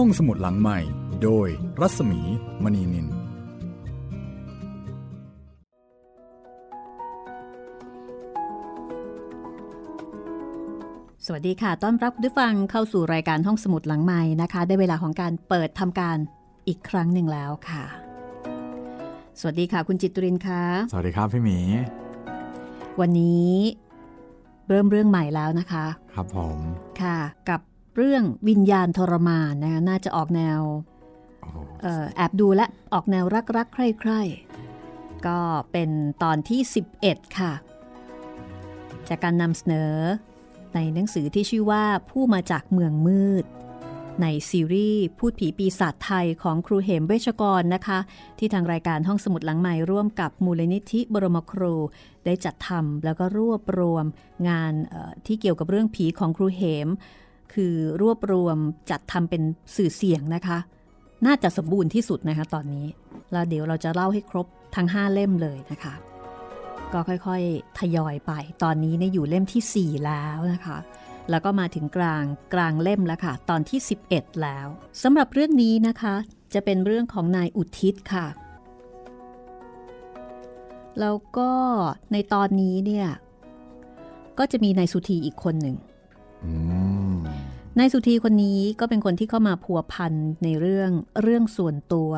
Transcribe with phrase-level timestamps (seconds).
[0.00, 0.78] ห้องสมุดหลังใหม่
[1.22, 1.48] โดย
[1.80, 2.20] รัศมี
[2.62, 3.08] มณีนิน ส
[11.32, 16.16] วัสดีค่ะ ต้อนรับผู้ฟังเข้าสู่รายการห้องสมุดหลังใหม่นะคะ ได้เวลาของการเปิดทำการ
[16.68, 17.84] อีกครั้งหนึ่งแล้วค่ะ
[19.40, 21.58] สวัสดีค่ะ คุณจิตตุรินค่ะ สวัสดีครับพี่หมี
[23.00, 23.50] วันนี้
[24.68, 25.84] เริ่มเรื่องใหม่แล้วนะคะ
[26.14, 26.58] ครับผม
[27.02, 27.18] ค่ะ
[27.48, 27.60] กับ
[27.96, 30.60] เรื่องวิญญาณทรมานนะคะน่าจะออกแนว
[31.40, 35.40] โอ้โหเอ่อแอบดูและออกแนวรักรักๆ ใคร่ๆ ก็
[35.72, 35.90] เป็น
[36.22, 36.60] ตอนที่
[36.98, 37.52] 11 ค่ะ
[39.08, 39.94] จากการนำเสนอ
[40.74, 43.44] ในหนังสือที่ชื่อว่าผู้มาจากเมืองมืด
[44.22, 47.98] ในซีรีส์พูดผีปีศาจไทยของครูเหมเวชกรนะคะ
[48.38, 51.74] ที่ทางรายการห้องสมุดหลังใหม่ร่วมกับมูลนิธิบรมครู
[52.24, 54.04] ได้จัดทำแล้วก็รวบรวม
[54.48, 56.88] งานเอ่อที่เกี่ยวกับเรื่องผีของครูเหม
[57.54, 58.58] คือรวบรวม
[58.90, 59.42] จัดทำเป็น
[59.76, 60.58] สื่อเสียงนะคะ
[61.26, 62.86] น่าจะสมบูรณ์ที่สุดนะคะตอนนี้
[63.32, 65.94] แล้วเดี๋ยวเราจะเล่าให้ครบทั้ง 5 เล่มเลยนะคะ
[66.92, 70.78] ก็ค่อยๆ ทยอยไป ตอนนี้เนี่ยอยู่เล่มที่ 4 แล้วนะคะ
[71.30, 74.66] แล้วก็มาถึงกลางกลางเล่มแล้วค่ะ ตอนที่ 11 แล้ว
[75.02, 76.14] สำหรับเรื่องนี้นะคะ
[76.54, 78.26] จะเป็นเรื่องของนายอุทิศค่ะ
[81.00, 81.52] แล้วก็
[82.12, 83.08] ในตอนนี้เนี่ย
[84.38, 85.76] ก็จะมีนายสุธีอีกคนหนึ่ง
[87.78, 90.12] นายสุธีคนนี้ก็เป็นคนที่เข้ามาพัวพัน
[90.44, 90.90] ในเรื่อง
[91.22, 92.10] เรื่องส่วนตัว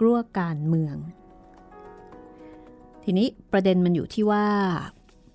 [0.00, 0.96] กลัวการเมือง
[3.04, 4.46] ทีนี้ประเด็นมันอยู่ที่ว่า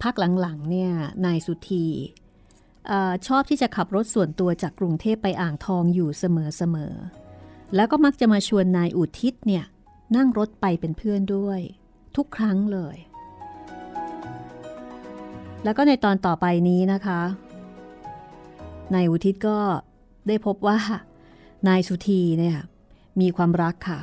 [0.04, 0.92] พักหลังๆเนี่ย
[1.26, 1.86] นายสุธี
[2.90, 2.92] อ
[3.28, 9.66] ชอบที่จะขับรถส่วนตัวจากกรุงเทพไปอ่างทองอยู่เสมอๆ แล้วก็มักจะมาชวนนายอุทิศเนี่ย
[10.16, 11.60] นั่งรถไปเป็นเพื่อนด้วย
[12.16, 12.98] ทุกครั้งเลย
[15.64, 17.22] แล้วก็ในตอนต่อไปนี้นะคะ
[18.94, 19.58] นายอุทิศก็
[20.28, 20.78] ได้พบว่า
[21.68, 22.58] นายสุธีเนี่ย
[23.22, 24.00] มีความรักค่ะ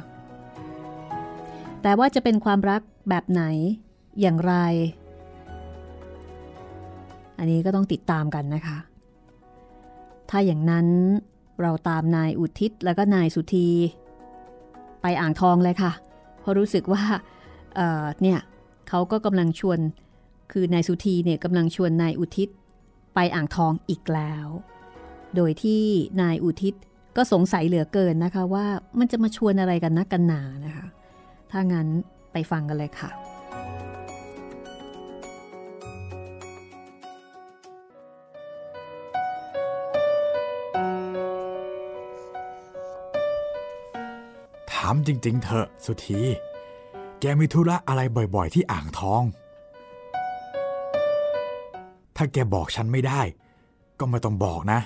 [1.82, 3.42] แต่ว่าจะเป็นความรักแบบไหน
[4.20, 4.54] อย่างไร
[7.38, 8.78] อันนี้ก็ต้องติดตามกันนะคะ
[10.30, 10.86] ถ้าอย่างนั้น
[11.60, 13.68] เราตามนายอุทิศแล้วก็นายสุธี
[15.02, 15.92] ไปอ่างทองเลยค่ะ
[16.40, 17.02] เพราะรู้สึกว่า
[17.74, 18.38] เเนี่ย
[18.88, 19.78] เขาก็กำลังชวน
[20.52, 22.48] คือนายสุธีเนี่ยกำลังชวนนายอุทิศ
[23.14, 24.46] ไปอ่างทองอีกแล้ว
[25.36, 25.82] โดยที่
[26.20, 26.74] นายอุทิศ
[27.16, 28.66] ก็สงสัยเหลือเกินนะคะว่า
[28.98, 30.86] มันจะมาชวนอะไรกันนักกันหนานะคะ
[31.50, 31.88] ถ้างั้น
[32.32, 33.10] ไปฟังกันเลยค่ะ
[44.72, 46.20] ถามจริง ๆ เถอะสุธี
[47.20, 48.00] แกมีธุระอะไร
[48.34, 49.22] บ่อย ๆ ที่อ่างทอง
[52.16, 53.20] ถ้าแกบอกฉันไม่ได้
[53.98, 54.80] ก็ไม่ต้องบอกนะ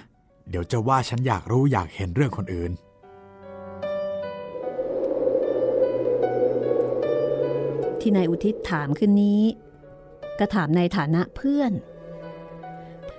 [0.51, 2.73] เดี๋ยวจะว่าฉันอยากรู้อยากเห็นเรื่องคนอื่น
[8.01, 9.43] ที่นายอุทิศถามขึ้นนี้
[10.39, 11.73] ก็ถามในฐานะเพื่อน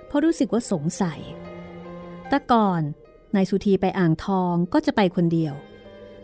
[0.06, 1.20] เพราะรู้สึกว่าสงสัย
[2.28, 2.82] แต่ก่อน
[3.34, 5.54] นายสุธีไปอ่างทองก็จะไปคนเดียว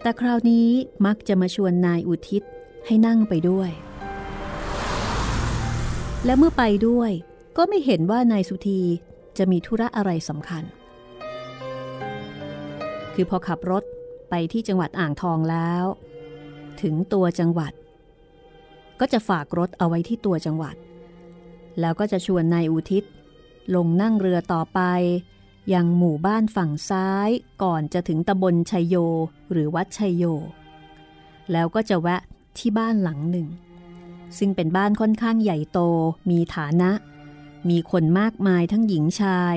[0.03, 0.69] แต่คราวนี้
[1.07, 2.43] มักจะมาชวนนายอุทิศ
[2.87, 3.71] ให้นั่งไปด้วย
[6.25, 7.11] และเมื่อไปด้วย
[7.57, 8.81] ก็ไม่เห็นว่านายสุธี
[9.39, 10.65] จะมีธุระอะไรสำคัญ
[13.15, 13.85] คือพอขับรถ
[14.31, 15.85] ไปที่จังหวัดอ่างทองแล้ว
[16.83, 17.73] ถึงตัวจังหวัด
[19.01, 20.77] ก็จะฝากรถเอาไว้ที่ตัวจังหวัด
[21.81, 23.05] แล้วก็จะชวนนายอุทิศ
[23.75, 24.81] ลงนั่งเรือต่อไป
[25.75, 27.29] ยังหมู่บ้านฝั่งซ้าย
[27.63, 28.97] ก่อนจะถึงตำบลชัยโย
[29.51, 30.25] หรือวัดชัยโย
[31.53, 32.23] แล้วก็จะแวะ
[32.59, 33.49] ที่บ้านหลังหนึ่ง
[34.39, 35.81] ซึ่งเป็นบ้านค่อนข้างใหญ่โต
[36.31, 36.91] มีฐานะ
[37.69, 39.57] มีคนมากมายทั้งหญิงชาย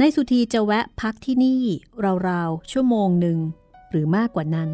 [0.00, 1.62] นายสุธีจะแวะพักที่นี่
[2.28, 3.38] ราวๆชั่วโมงหนึ่ง
[3.90, 4.70] หรือมากกว่านั้น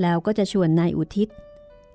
[0.00, 1.28] แล้วก็จะชวนนายอุทิศ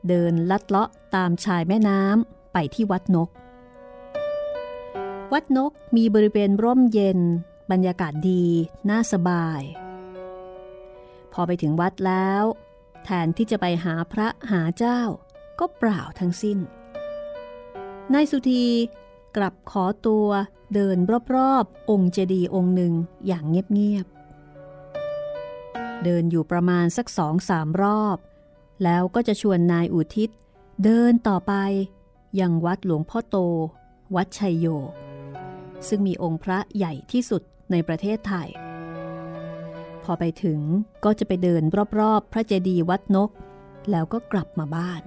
[0.07, 3.29] เดินลัดเลาะตามชายแม่น้ำไปที่วัดนก
[5.33, 7.19] วัดนกมีบริเวณร่มเย็น
[7.71, 8.45] บรรยากาศดี
[8.89, 9.62] น่าสบาย
[11.33, 12.44] พอไปถึงวัดแล้ว
[13.03, 15.01] แทนที่จะไปหาพระหาเจ้า
[15.59, 16.57] ก็เปล่าทั้งสิ้น
[18.13, 18.65] นายสุธี
[19.35, 20.27] กลับขอตัว
[20.73, 20.97] เดิน
[21.35, 22.94] รอบๆ องค์เจดีย์องค์หนึ่ง
[23.27, 28.17] อย่างเงียบๆ เดินอยู่ประมาณสักสองสามรอบ
[28.83, 30.29] แล้วก็จะชวนนายอุทิศ
[30.83, 31.53] เดินต่อไป
[32.39, 33.38] ยังวัดหลวงพ่อโต
[34.15, 34.65] วัดชัยโย
[35.88, 37.41] ซึ่งมีองค์พระใหญ่ที่สุด
[37.71, 38.50] ในประเทศไทย
[40.03, 40.59] พอไปถึง
[41.06, 41.63] ก็จะไปเดิน
[42.00, 43.29] รอบๆ พระเจดีย์วัดนก
[43.91, 45.01] แล้วก็กลับมาบ้าน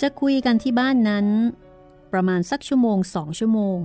[0.00, 1.26] จะคุยกันที่บ้านนั้น
[2.12, 3.78] ประมาณสักชั่วโมงสองชั่วโมง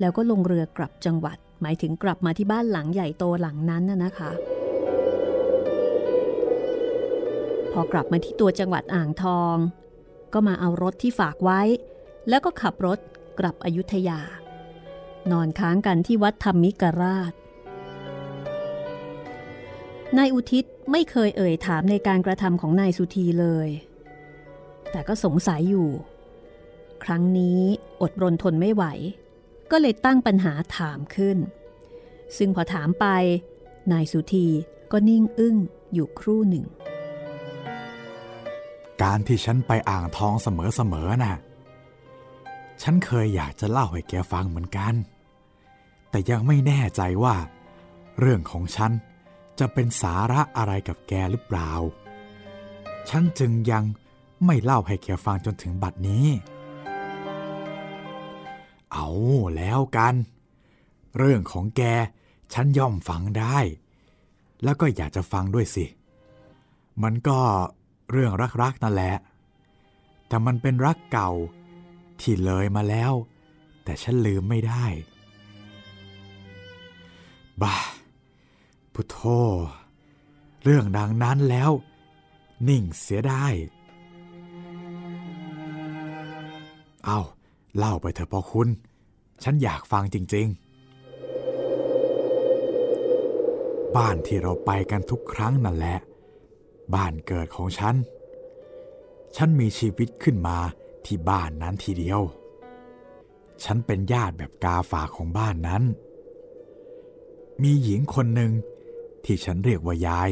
[0.00, 4.30] แล้วก็ลงเรือกลับจังหวัด หมายถึงกลับมาที่บ้านหลังใหญ่โตหลังนั้นน่ะนะคะ
[7.72, 9.56] พอกลับมาที่ตัวจังหวัดอ่างทอง
[10.32, 11.60] ก็มาเอารถที่ฝากไว้
[12.28, 12.98] แล้วก็ขับรถ
[13.38, 14.20] กลับอยุธยา
[15.30, 17.32] นอนค้างกันที่วัดธรรมิกราช
[20.18, 23.68] นายอุทิศไม่เคยเอ่ยถามในการกระทำของนายสุธีเลย
[24.90, 25.88] แต่ก็สงสัยอยู่
[27.06, 27.60] ครั้งนี้
[28.02, 28.84] อดรนทนไม่ไหว
[29.70, 31.38] ก็เลยตั้งปัญหาถามขึ้น
[32.36, 33.06] ซึ่งพอถามไป
[33.92, 34.46] นายสุธี
[34.92, 35.56] ก็นิ่งอึ้ง
[35.92, 36.66] อยู่ครู่หนึ่ง
[39.02, 41.36] การที่ฉันไปอ่างทองเสมอๆน่ะ
[42.82, 44.94] ฉันเคยอยากจะเล่าให้แกฟังเหมือนกัน
[46.10, 47.36] แต่ยังไม่แน่ใจว่า
[48.20, 48.92] เรื่องของฉัน
[49.58, 51.70] จะเป็นสาระอะไรกับแกหรือเปล่า
[53.08, 53.84] ฉันจึงยัง
[54.46, 56.26] ไม่เล่าให้แกฟังจนถึงบัดนี้
[58.98, 59.10] เอา
[59.56, 60.14] แล้วกัน
[61.18, 61.82] เรื่องของแก
[62.52, 63.58] ฉันย่อมฟังได้
[64.62, 65.84] แล้วก็อยากจะฟังด้วยสิ
[67.02, 67.38] มันก็
[68.10, 68.32] เรื่อง
[68.62, 69.14] รักๆนั่นแหละ
[70.28, 71.30] แต่มันเป็นรักเก่า
[72.20, 73.12] ที่เลยมาแล้ว
[73.84, 74.84] แต่ฉันลืมไม่ได้
[77.62, 77.76] บ้า
[78.94, 79.18] พุทโธ
[80.62, 81.70] เรื่องดังนั้นแล้ว
[82.68, 83.46] นิ่งเสียได้
[87.06, 87.20] เอา
[87.76, 88.68] เล่าไปเถอะพ่อคุณ
[89.42, 90.66] ฉันอยากฟังจริง ๆ
[93.96, 95.98] บ้านที่เราไปกันทุกครั้งนั่นแหละ
[96.94, 97.94] บ้านเกิดของฉัน
[99.36, 100.58] ฉันมีชีวิตขึ้นมา
[101.06, 102.20] ที่บ้านนั้นทีเดียว
[103.64, 105.82] ฉันเป็นญาติแบบกาฝากของบ้านนั้น
[107.62, 108.52] มีหญิงคนหนึ่ง
[109.24, 110.30] ที่ฉันเรียกว่ายาย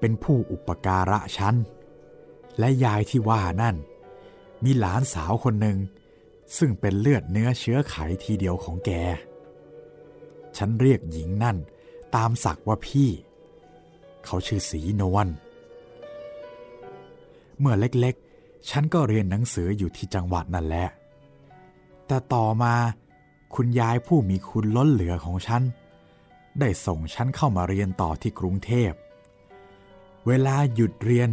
[0.00, 1.54] เป็นผู้อุปการะฉัน
[2.58, 3.76] และยายที่ว่านั่น
[4.64, 5.78] มีหลานสาวคนหนึ่ง
[6.58, 8.90] ซึ่งเป็นเลือดเนื้อเชื้อไขทีเดียวของแก
[10.56, 11.56] ฉันเรียกหญิงนั่น
[12.14, 13.10] ตามศักว่าพี่
[14.24, 15.28] เขาชื่อสีนวล
[17.58, 20.86] เมื่อเล็กๆ ฉันก็เรียนหนังสืออยู่ที่จังหวัดนั่นแหละ
[22.06, 22.74] แต่ต่อมา
[23.54, 25.62] คุณยายผู้มีคุณล้นเหลือของฉัน
[26.60, 28.92] ได้ส่งฉันเข้ามาเรียนต่อที่กรุงเทพ
[30.26, 31.30] เวลาหยุดเรียน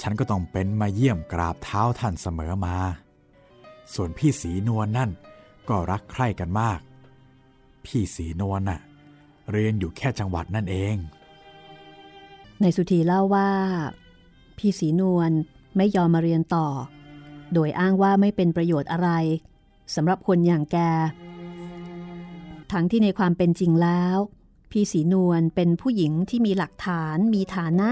[0.00, 2.76] ฉันก็ต้องเป็นมาเยี่ยมกราบเท้าท่านเสมอมา
[3.94, 5.10] ส่วนพี่สีนวลนนั่น
[5.68, 6.80] ก็รักใคร่กันมาก
[7.84, 8.80] พี่สีนวลน่ะ
[9.52, 10.96] เรียนอยู่แค่จังหวัดนั่นเอง
[12.60, 13.50] ในสุธีเล่าว่า
[14.58, 15.30] พี่สีนวล
[15.76, 16.68] ไม่ยอมมาเรียนต่อ
[17.52, 19.10] โดยอ้างว่าไม่เป็นประโยชน์อะไร
[19.94, 20.76] สำหรับคนอย่างแก
[22.72, 24.16] ทั้งที่ในความเป็นจริงแล้ว
[24.70, 27.90] พี่สีนวลเป็นผู้หญิงที่มีหลักฐานมีฐานะ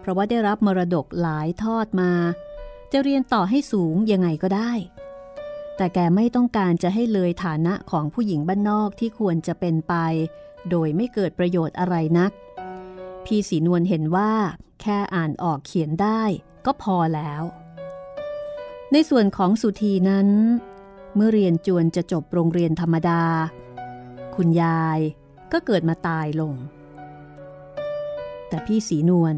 [0.00, 2.12] เพราะว่าได้รับมรดกหลายทอดมา
[2.92, 4.72] จะเรียนต่อให้สูงยังไงก็ได้
[5.80, 9.94] แต่แกไม่ต้องการจะให้เลยฐานะของผู้หญิงบ้านนอกที่ควรจะเป็นไป
[10.70, 12.32] โดยไม่เกิดประโยชน์อะไรนัก
[13.24, 14.32] พี่สีนวลเห็นว่า
[14.80, 16.22] แค่อ่านออกเขียนได้
[16.66, 17.42] ก็พอแล้ว
[18.92, 20.28] ในส่วนของสุธีนั้น
[21.14, 23.22] เมื่อเรียนจวนจะจบโรงเรียนธรรมดา
[24.36, 24.98] คุณยาย
[25.52, 26.54] ก็เกิดมาตายลง
[28.48, 29.36] แต่พี่สีนวล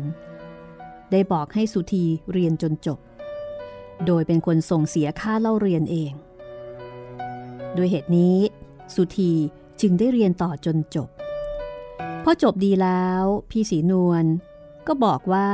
[1.12, 2.99] ได้บอกให้สุธีเรียนจนจบ
[4.06, 6.12] โดยเป็นคนส่งเสียค่าเล่าเรียนเอง
[7.77, 8.37] ด้วยเหตุนี้
[8.95, 9.33] สุธี
[9.81, 11.08] จึงได้เรียนต่อจนจบ
[12.25, 14.25] พอจบดีแล้วพี่สีนวล
[14.87, 15.51] ก็บอกว่า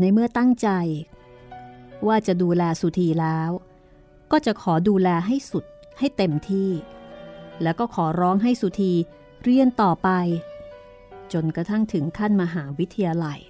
[0.00, 0.68] ในเมื่อตั้งใจ
[2.06, 3.50] ว่าจะดูแลสุธีแล้ว
[4.32, 5.64] ก็จะขอดูแลให้สุด
[5.98, 6.70] ให้เต็มที่
[7.62, 8.92] แล้วก็ขอร้องให้สุธี
[9.42, 10.08] เรียนต่อไป
[11.32, 13.40] จนกระทั่งถึงขั้นมหาวิทยาลัย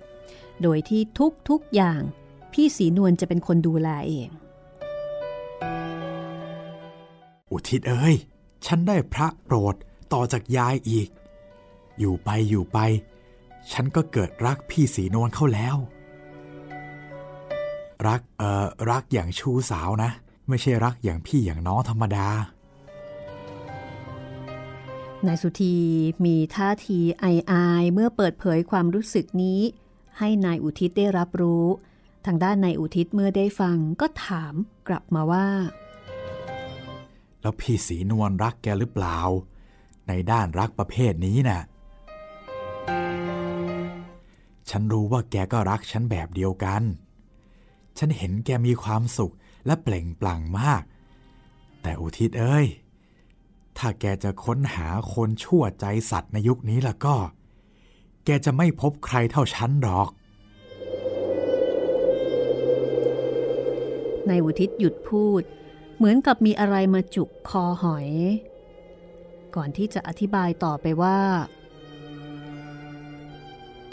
[0.62, 2.00] โดยที่ทุกทุกอย่าง
[2.52, 4.28] พี่สีนวลจะเป็นคนดูแลเอง
[7.54, 8.16] อุทิศเอ้ย
[8.66, 9.74] ฉันได้พระโปรด
[10.12, 11.08] ต่อจากยายอีก
[11.98, 12.78] อยู่ไปอยู่ไป
[13.72, 15.76] ฉันก็เกิดรักพี่สีนวลเข้าแล้ว
[18.06, 20.10] รักเอ่อรักอย่างชูสาวนะ
[20.48, 22.28] ไม่ใช่รักอย่างพี่อย่างน้องธรรมดา
[25.26, 25.74] นายสุธี
[26.24, 29.60] มีท่าทีไออายเมื่อเปิดเผยความรู้สึกนี้
[30.18, 31.66] ให้นายอุทิศได้รับรู้
[32.26, 34.54] ทางด้านนายอุทิศเมื่อได้ฟังก็ถาม
[34.88, 35.46] กลับมาว่า
[37.44, 39.18] แล้วพี่สีนวลรักแกหรือเปล่า
[40.08, 41.60] ในด้านรักประเภทนี้น่ะ
[44.70, 46.82] ฉันรู้ว่าแกก็รักฉันแบบเดียวกัน
[47.98, 49.34] ฉันเห็นแกมีความสุข
[49.66, 50.82] และเปล่งปลั่งมาก
[51.82, 52.66] แต่อุทิศเอ้ย
[53.78, 57.16] ถ้าแกจะค้นหาคนชั่วใจสัตว์ในยุคนี้ล่ะก็
[58.24, 60.08] แกจะไม่พบใครเท่าฉันหรอก
[64.28, 65.44] นายอุทิศหยุดพูด
[66.04, 68.08] เหมือนกับมีอะไรมาจุกคอหอย
[69.54, 71.20] ก่อนที่จะอธิบายต่อไปว่า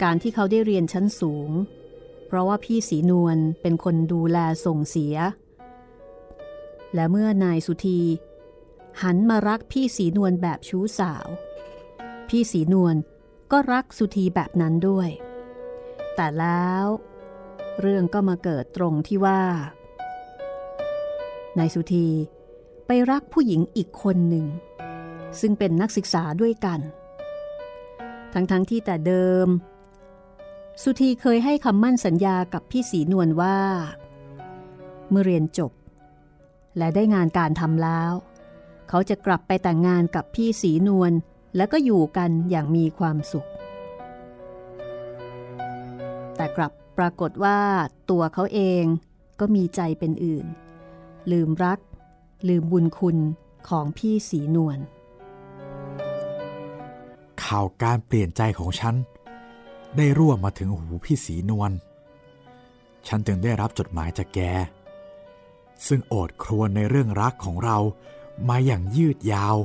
[0.02, 1.50] การที่เขาได้เรียนชั้นสูง
[2.26, 5.16] เพราะว่าพี่สีนวลเป็นคนดูแลส่งเสีย
[6.94, 8.00] และเมื่อนายสุธี
[9.02, 11.26] หันมารักพี่สีนวลแบบชู้สาว
[12.28, 12.96] พี่สีนวล
[13.52, 15.08] ก็รักสุธีแบบนั้นด้วย
[16.14, 16.86] แต่แล้ว
[17.80, 19.42] เรื่องก็มาเกิดตรงที่ว่า
[21.58, 22.08] นายสุธี
[22.86, 24.46] ไปรักผู้หญิงอีกคนหนึ่ง
[25.40, 26.80] ซึ่งเป็นนักศึกษาด้วยกัน
[28.32, 29.48] ทั้งๆทที่แต่เดิม
[30.82, 33.58] สุธีเคยให้คำมั่นสัญญากับพี่สีนวลว่า
[35.10, 35.72] เมื่อเรียนจบ
[36.78, 38.12] และได้งานการทำแล้ว
[38.88, 41.12] เขาจะกลับไปแต่งงานกับพี่สีนวล
[41.56, 43.48] แล้วก็อยู่กันอย่างมีความสุข
[46.36, 47.58] แต่กลับปรากฏว่า
[48.10, 48.84] ตัวเขาเอง
[49.40, 50.46] ก็มีใจเป็นอื่น
[51.30, 51.78] ลืมรัก
[52.48, 53.16] ลืมบุญคุณ
[53.68, 54.78] ของพี่สีนวล
[57.44, 58.94] ข่าวการเปลี่ยนใจของฉัน
[59.96, 61.72] ได้รั่วมมาถึงหูพี่สีนวล
[63.06, 64.40] ฉันจึงได้รับจดหมายจากแก
[65.86, 67.78] ซึ่งโอดครวญในเรื่องรักของเรา
[68.48, 69.56] มาอย่างยืดยาว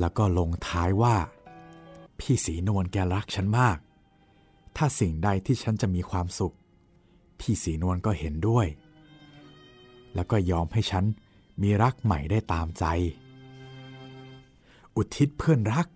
[0.00, 1.16] แล้วก็ลงท้ายว่า
[2.18, 3.78] พี่สีนวลแกรักฉันมาก
[4.76, 6.54] ถ้าสิ่งใดที่ฉันจะมีความสุข
[7.40, 8.66] พี่สีนวลก็เห็นด้วย
[10.14, 11.04] แล้วก็ยอมให้ฉัน
[11.62, 12.84] มีรักใหม่ได้ตามใจ
[14.96, 15.86] อุทิศเพื่อนรัก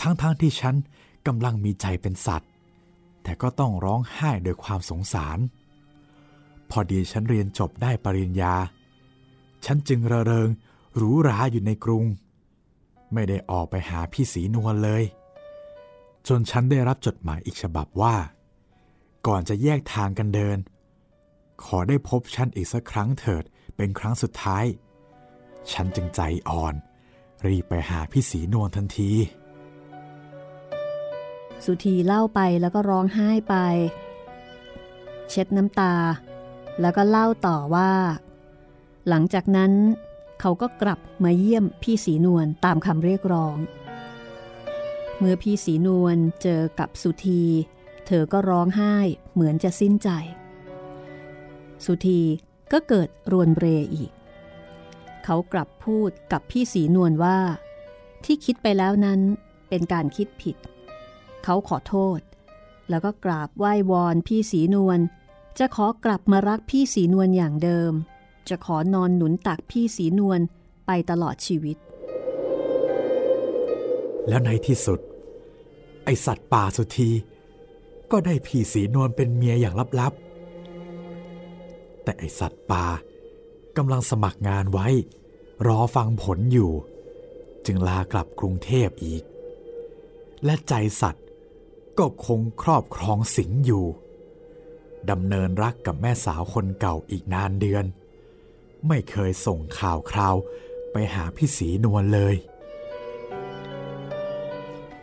[0.00, 0.74] ทั้งๆทที่ฉัน
[1.26, 2.50] กำลังมีใจเป็นสัตว์
[3.22, 5.38] แต่ก็ต้องร้องไห้โดยความสงสาร
[6.70, 8.54] พอดีฉันเรียนจบได้ปริญญา
[9.64, 10.48] ฉันจึงระเริง
[10.96, 12.04] หรูหราอยู่ในกรุง
[13.12, 15.02] ไม่ได้ออกไปหาพี่สีนวลเลย
[16.28, 18.16] จนฉันได้รับจดหมายอีกฉบับว่า
[19.26, 20.58] ก่อนจะแยกทางกันเดิน
[21.64, 23.44] ขอได้พบฉันอีกสักครั้งเถิด
[23.76, 24.64] เป็นครั้งสุดท้าย
[25.72, 26.74] ฉันจึงใจอ่อน
[27.46, 29.10] รีบไปหาพี่สีนวลทันที
[31.64, 33.54] สุธีเล่าไปแล้วก็ร้องไห้ไป
[35.30, 35.94] เช็ดน้ำตา
[36.80, 37.92] แล้วก็เล่าต่อว่า
[39.08, 39.72] หลังจากนั้น
[40.40, 43.56] เขาก็กลับมาเยี่ยมพี่สีนวลตามคำเรียกร้อง
[45.18, 47.42] เมื่อพี่สีนวลเจอกับสุธี
[48.06, 48.96] เธอก็ร้องไห้
[49.32, 50.10] เหมือนจะสิ้นใจ
[51.84, 52.20] สุธี
[52.72, 53.64] ก็เกิดรวนเร
[53.94, 54.10] อีก
[55.24, 57.38] เขากลับพูดกับพี่สีนวลว่า
[58.24, 59.20] ที่คิดไปแล้วนั้น
[59.68, 60.56] เป็นการคิดผิด
[61.44, 62.20] เขาขอโทษ
[62.90, 64.98] แล้วก็กราบไหว้วอนพี่สีนวล
[65.58, 67.92] จะขอกลับมารักพี่สีนวลอย่างเดิม
[68.48, 70.40] จะขอนอนหนุนตักพี่สีนวล
[70.86, 71.76] ไปตลอดชีวิต
[74.28, 75.00] แล้วในที่สุด
[76.04, 77.10] ไอสัตว์ป่าสุธี
[78.10, 80.25] ก็ได้พี่สีนวลเป็นเมียอย่างลับๆ
[82.06, 82.84] แต่ไอสัตว์ป่า
[83.76, 84.88] กำลังสมัครงานไว้
[85.66, 86.72] รอฟังผลอยู่
[87.66, 89.22] จึงลากลับกรุงเทพอีก
[90.44, 91.26] และใจสัตว์
[91.98, 93.86] ก็คงครอบครองสิงอยู่
[95.10, 97.84] ดำเนินรักกับแม่สาวคนเก่าอีกนานเดือน
[98.88, 100.36] ไม่เคยส่งข่าวคราว
[100.92, 102.36] ไปหาพี่สีนวลเลย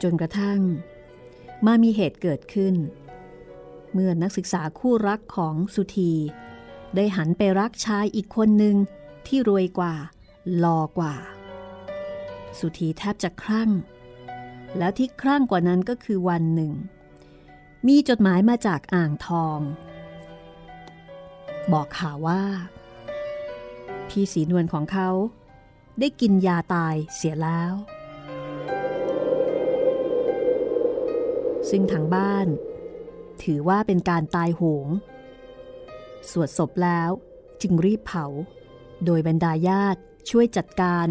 [0.01, 0.59] จนกระทั่ง
[1.65, 2.75] มามีเหตุเกิดขึ้น
[3.93, 6.13] เมื่อนักศึกษาคู่รักของสุธี
[6.95, 8.75] ได้หันไปรักชายอีกคนหนึ่ง
[9.27, 9.95] ที่รวยกว่า
[10.57, 11.15] หล่อกว่า
[12.59, 13.69] สุธีแทบจะคลั่ง
[14.77, 16.73] แล้วที่คลั่งกว่านั้นก็คือวันหนึ่ง
[17.87, 19.59] มีจดหมายมาจากอ่างทอง
[21.71, 22.43] บอกข่าวว่า
[24.09, 25.09] พี่สีนวลของเขา
[25.99, 27.73] ได้กินยาตายเสียแล้ว
[31.69, 32.47] ซึ่งทางบ้าน
[33.43, 34.87] ถือว่าเป็นการตายโหง
[36.31, 37.09] สวดศพแล้ว
[37.61, 38.25] จึงรีบเผา
[39.05, 39.99] โดยบรรดาญาติ
[40.29, 41.07] ช่วยจัดการ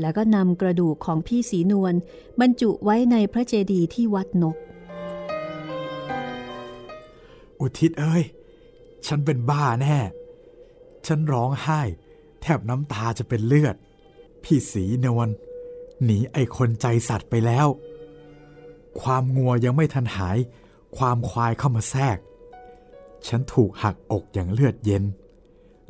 [0.00, 1.94] แล้วก็นำกระดูกของพี่สีนวล
[2.40, 4.56] บรรจุไว้ในพระเจดีย์ที่วัดนก
[7.60, 8.24] อุทิศเอ้ย
[9.06, 9.98] ฉันเป็นบ้าแน่
[11.06, 11.80] ฉันร้องไห้
[12.42, 13.76] แทบน้ำตาจะเป็นเลือด
[14.44, 15.28] พี่สีนวล
[16.04, 17.66] หนีไอคนใจสัตว์ไปแล้ว
[19.00, 20.38] ความงัวยังไม่ทันหาย
[20.96, 22.18] ความควายเข้ามาแทรก
[23.28, 25.04] ฉันถูกหักอกอย่างเลือดเย็น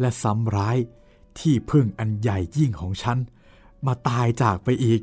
[0.01, 0.79] และซ้ำร้าย
[1.39, 3.19] ที่พึ่งอันใหญ่ยิ่งของฉัน
[3.87, 5.01] มาตายจากไปอีก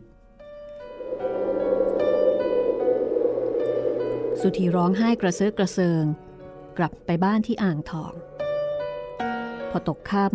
[4.40, 6.04] สุธีร้องไห้กระเซาะกระเซิง
[6.78, 8.14] กลับไปบ้านที่อ่างทอง
[9.70, 10.28] พอตกค่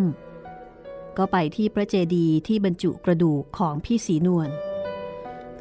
[0.54, 4.50] ำก็ไปที่พระเจดีย์ที่บรรจุกระดูกของพี่สีนวล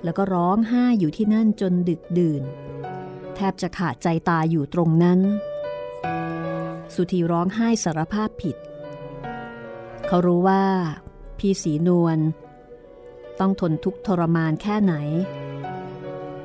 [0.04, 2.44] แล้วก็ร้องไห้อยู่ที่นั่นจนดึกดื่น
[3.36, 5.20] แทบจะขาดใจตายอยู่ตรงนั้น
[6.94, 8.56] สุธีร้องไห้สารภาพผิด
[10.08, 10.64] เขารู้ว่า
[11.40, 12.18] พี่สีนวล
[13.40, 14.96] ต้องทนทุกทรมานแค่ไหน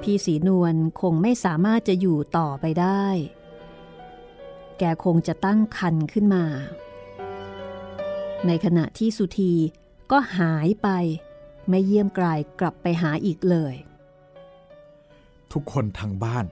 [0.02, 3.06] พี่สีนวลคงไม่สามารถจะอยู่ต่อไปได้
[4.78, 6.44] แกคงจะตั้งคันขึ้นมา
[8.46, 9.52] ในขณะที่สุธี
[10.10, 10.88] ก็หายไป
[11.68, 13.74] ไม่เยี่ยมกลายกลับไปหาอีกเลย
[15.52, 16.44] ทุกคนทางบ้าน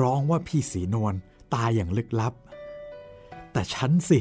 [0.00, 1.14] ร้องว่าพี่สีนวล
[1.54, 2.34] ตายอย่างลึกลับ
[3.52, 4.20] แต่ฉันสิ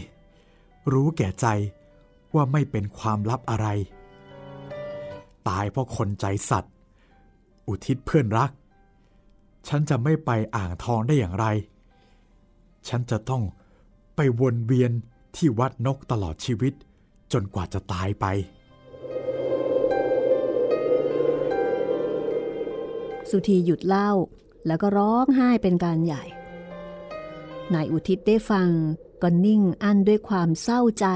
[0.94, 1.48] รู้แก่ใจ
[2.36, 3.68] ว่าไม่เป็นความลับอะไร
[5.48, 6.74] ตายเพราะคนใจสัตว์
[7.68, 8.52] อุทิศเพื่อนรัก
[9.68, 11.46] ฉันจะไม่ไปอ่างทองได้อย่างไร
[12.88, 13.44] ฉันจะต้อง
[14.16, 14.92] ไปวนเวียน
[15.36, 16.74] ที่วัดนกตลอดชีวิต
[17.34, 18.26] จนกว่าจะตายไป
[23.30, 24.12] สุธีหยุดเล่า
[24.68, 26.24] แล้วก็ร้องไห้เป็นการใหญ่
[27.74, 28.70] นายอุทิศได้ฟัง
[29.22, 31.08] ก็นิ่งอั้นด้วยความเศร้าใจ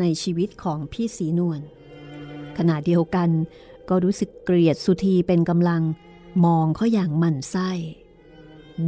[0.00, 1.60] ในชีวิตของพี่สีนวล
[2.58, 3.30] ขณะเดียวกัน
[3.88, 5.82] ก็รู้สึกเกลียดสุธีเป็นกำลัง
[6.44, 7.70] มองเขาอย่างหมั่นไส้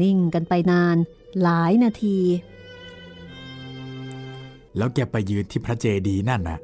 [0.01, 0.97] นิ่งกันไปนาน
[1.43, 2.19] หลายนาที
[4.77, 6.59] แล้วแกไปยืนที่พระเจดีนั่นนะ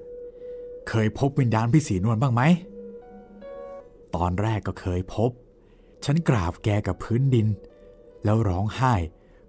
[0.89, 2.43] เคยพบวิญญาณพี่สีนวลบ้างไหม
[4.15, 5.31] ตอนแรกก็เคยพบ
[6.05, 7.47] ฉันกราบแกกับพื้นดิน
[8.25, 8.95] แล้วร้องไห้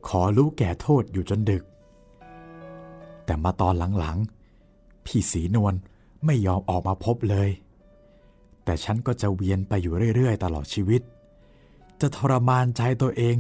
[0.08, 1.64] ขอรู้แก่โทษอยู่จนดึก
[3.26, 5.74] แต่มาตอนหลังๆ พี่สีนวล
[6.26, 7.50] ไม่ยอมออกมาพบเลย
[8.64, 11.02] แต่ฉันก็จะเวียนไปอยู่เรื่อยๆ ตลอดชีวิต
[12.02, 13.36] จะทรมานใจตัวเอง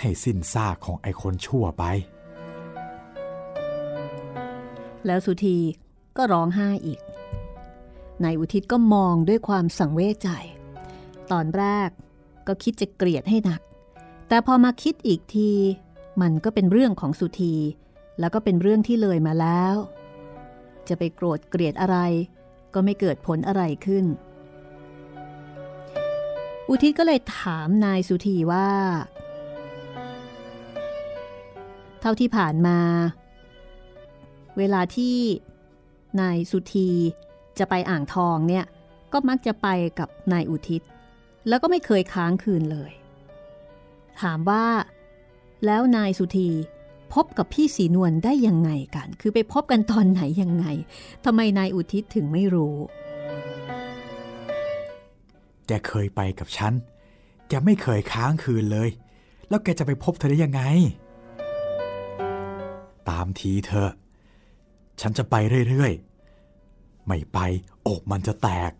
[0.00, 1.84] ให้สิ้นซากของไอ้คนชั่วไป
[5.06, 5.58] แล้วสุธี
[6.16, 7.00] ก็ร้องไห้อีก
[8.24, 10.28] นายอุทิศก็มองด้วยความสังเวชใจ
[11.32, 11.88] ตอนแรก
[12.46, 13.60] ก็คิดจะเกลียดให้หนัก
[14.28, 15.50] แต่พอมาคิดอีกที
[16.20, 17.54] มันก็เป็นเรื่องของสุธี
[18.20, 19.74] แล้วก็เป็นเรื่องที่เลยมาแล้ว
[20.88, 21.98] จะไปโกรธเกลียดอะไร
[22.74, 24.04] ก็ไม่เกิดผลอะไรขึ้น
[26.68, 28.68] อุทิศก็เลยถามนายสุธีว่า
[32.00, 32.78] เท่าที่ผ่านมา
[34.58, 35.16] เวลาที่
[36.20, 36.90] นายสุธี
[37.58, 38.64] จะไปอ่างทองเนี่ย
[39.12, 40.82] ก็มักจะไปกับนายอุทิศ
[41.48, 42.92] แล้วก็ไม่เคยค้างคืนเลย
[44.20, 44.64] ถามว่า
[45.66, 46.50] แล้วนายสุธี
[47.14, 50.66] พบกับพี่สีนวลได้ยังไงกัน คือไปพบกันตอนไหนยังไง
[51.24, 52.76] ทำไมนายอุทิศถึงไม่รู้
[55.66, 56.72] แกเคยไปกับฉัน
[57.48, 58.90] แกไม่เคยค้างคืนเลย
[59.48, 60.62] แล้วแกจะไปพบเธอได้ยังไง
[63.08, 63.90] ตามทีเธอ
[65.00, 65.34] ฉันจะไป
[65.68, 67.38] เรื่อยๆ ไม่ไป
[67.86, 68.72] อกมันจะแตก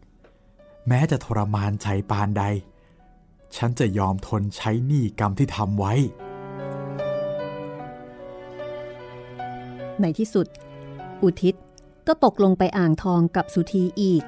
[0.88, 2.44] แม้จะทรมานใจปานใด
[3.56, 5.94] ฉันจะยอมทนใช้หนี้กรรมที่ทำไว้
[10.00, 10.46] ในที่สุด
[11.22, 11.54] อุทิศ
[12.06, 14.22] ก็ตกลงไปอ่างทองกับสุธีอีก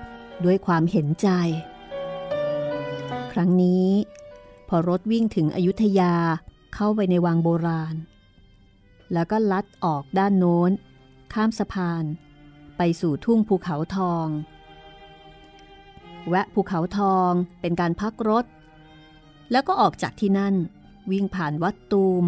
[0.45, 1.29] ด้วยความเห็นใจ
[3.33, 3.89] ครั้งนี้
[4.69, 6.15] พอรถวิ่งถึงอยุธยา
[6.75, 7.95] เข้าไปในวังโบราณ
[9.13, 10.71] แล้วก็ลัดออกด้านโน้น
[11.33, 12.05] ข้ามสะพาน
[12.77, 14.27] ไปสู่ทุ่งภูเขาทอง
[16.29, 18.45] แวะภูเขาทองเป็นการพักรถ
[19.51, 20.55] แล้วก็ออกจากที่นั่น
[21.11, 22.25] วิ่งผ่านวัดตูม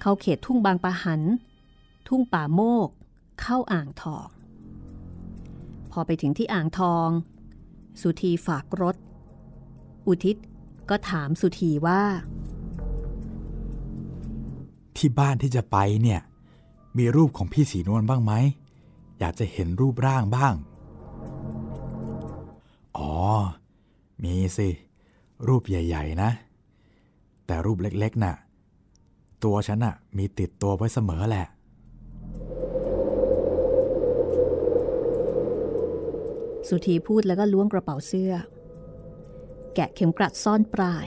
[0.00, 1.22] เข้าเขตทุ่งบางปะหัน
[2.10, 2.88] ทุ่งป่าโมก
[3.40, 4.28] เข้าอ่างทอง
[5.90, 7.08] พอไปถึงที่อ่างทอง
[8.00, 8.96] สุธีฝากรถ
[10.06, 10.36] อุทิศ
[10.90, 12.02] ก็ถามสุธีว่า
[14.96, 16.20] ที่บ้านที่จะไปเนี่ย
[16.98, 18.32] มีรูปของพี่สีนวลบ้างไหม
[19.18, 20.54] อยากจะเห็นรูปร่างบ้าง
[22.96, 23.12] อ๋อ
[24.24, 24.68] มีสิ
[25.48, 26.30] รูปใหญ่ๆนะ
[27.46, 28.34] แต่รูปเล็กๆน่ะ
[29.44, 31.46] ตัวฉันน่ะมีติดตัวไว้เสมอแหละ
[36.70, 38.32] สุธีพูดแล้วก็ล้วงกระเป๋าเสื้อ
[39.74, 41.06] แกะเข็มกลัดซ่อนปลาย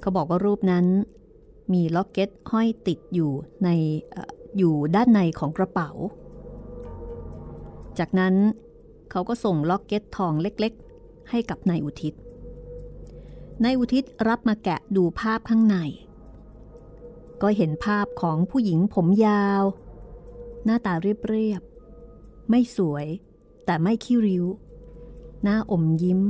[0.00, 0.86] เขาบอกว่ารูปนั้น
[1.72, 3.32] มีล็อกเก็ตห้อยติดอยู่
[3.64, 3.68] ใน
[4.14, 5.90] อออยู่ด้านในของกระเป๋า
[7.98, 8.34] จากนั้น
[9.10, 12.14] เขาก็ส่งล็อกเก็ตทองเล็กๆ ให้กับนายอุทิศ
[13.64, 15.76] นายอุทิศรับมาแกะดูภาพข้างใน
[17.42, 19.62] ก็เห็นภาพของผู้หญิงผมยาว
[20.64, 23.06] หน้าตาเรียบๆ ไม่สวย
[23.66, 24.44] แต่ไม่ขี้ริ้ว
[25.42, 26.20] หน้าอมยิ้ม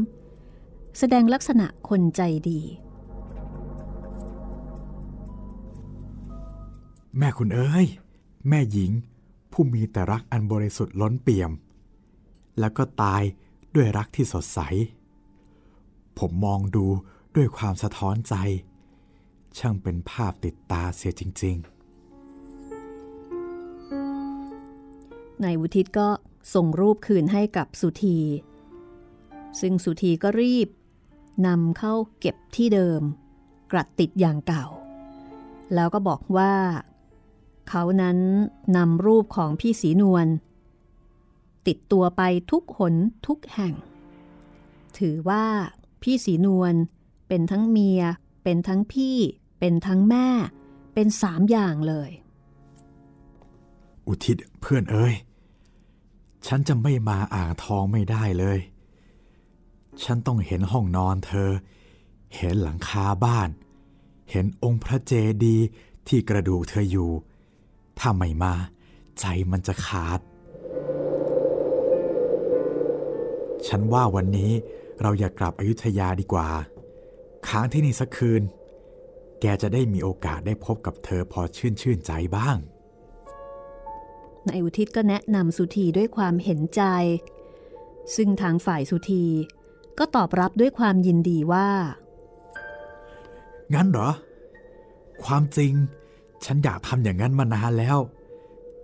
[0.98, 2.20] แสดงลักษณะคนใจ
[2.50, 2.60] ดี
[7.18, 7.86] แม่คุณเอ้ย
[8.48, 8.92] แม่หญิง
[9.52, 11.50] ผู้มีแต่รักอันบริสุทธิ์ล้นเปี่ยม
[12.58, 13.22] แล้วก็ตาย
[13.74, 14.58] ด้วยรักที่สดใส
[16.18, 16.86] ผมมองดู
[17.36, 18.34] ด้วยความสะท้อนใจ
[19.58, 21.66] ช่างเป็นภาพติดตาเสียจริง ๆ
[25.42, 26.08] นายวุทิตก็
[26.54, 28.18] ส่งรูปคืนให้กับสุธี
[29.60, 30.68] ซึ่งสุธีก็รีบ
[31.46, 33.02] นำเข้าเก็บที่เดิม
[33.72, 34.66] กระดติดอย่างเก่า
[35.74, 36.54] แล้วก็บอกว่า
[37.68, 38.18] เขานั้น
[38.76, 40.26] นำรูปของพี่สีนวล
[41.66, 42.94] ติดตัวไปทุกหน
[43.26, 43.74] ทุกแห่ง
[44.98, 45.44] ถือว่า
[46.02, 46.74] พี่สีนวล
[47.28, 48.00] เป็นทั้งเมีย
[48.44, 49.16] เป็นทั้งพี่
[49.60, 50.28] เป็นทั้งแม่
[50.94, 52.10] เป็นสามอย่างเลย
[54.06, 55.14] อุทิศเพื่อนเอ้ย
[56.46, 58.58] ฉันจะไม่มาอ่างทองไม่ได้เลย
[60.04, 61.50] ฉันต้องเห็นห้องนอนเธอ
[62.36, 63.48] เห็นหลังคาบ้าน
[64.30, 65.12] เห็นองค์พระเจ
[65.44, 65.66] ดีย์
[66.08, 67.10] ที่กระดูกเธออยู่
[67.98, 68.54] ถ้าไม่มา
[69.20, 70.20] ใจมันจะขาด
[73.66, 74.52] ฉันว่าวันนี้
[75.02, 76.48] เราอย่ากลับอยุธยาดีกว่า
[77.48, 78.42] ค้างที่นี่สักคืน
[79.40, 82.56] แกจะได้มีโอกาสได้พบกับเธอพอชื่นชื่นใจบ้าง
[84.48, 86.82] นายอุทิศก็แนะนำสุธีด้วยความเห็นใจ
[88.14, 89.24] ซึ่งทางฝ่ายสุธี
[89.98, 91.68] ก็ตอบรับด้วยความยินดีว่า
[93.74, 94.10] งั้นเหรอ
[95.24, 95.72] ความจริง
[96.44, 97.98] ฉันอยากทำอย่างนั้นมานานแล้ว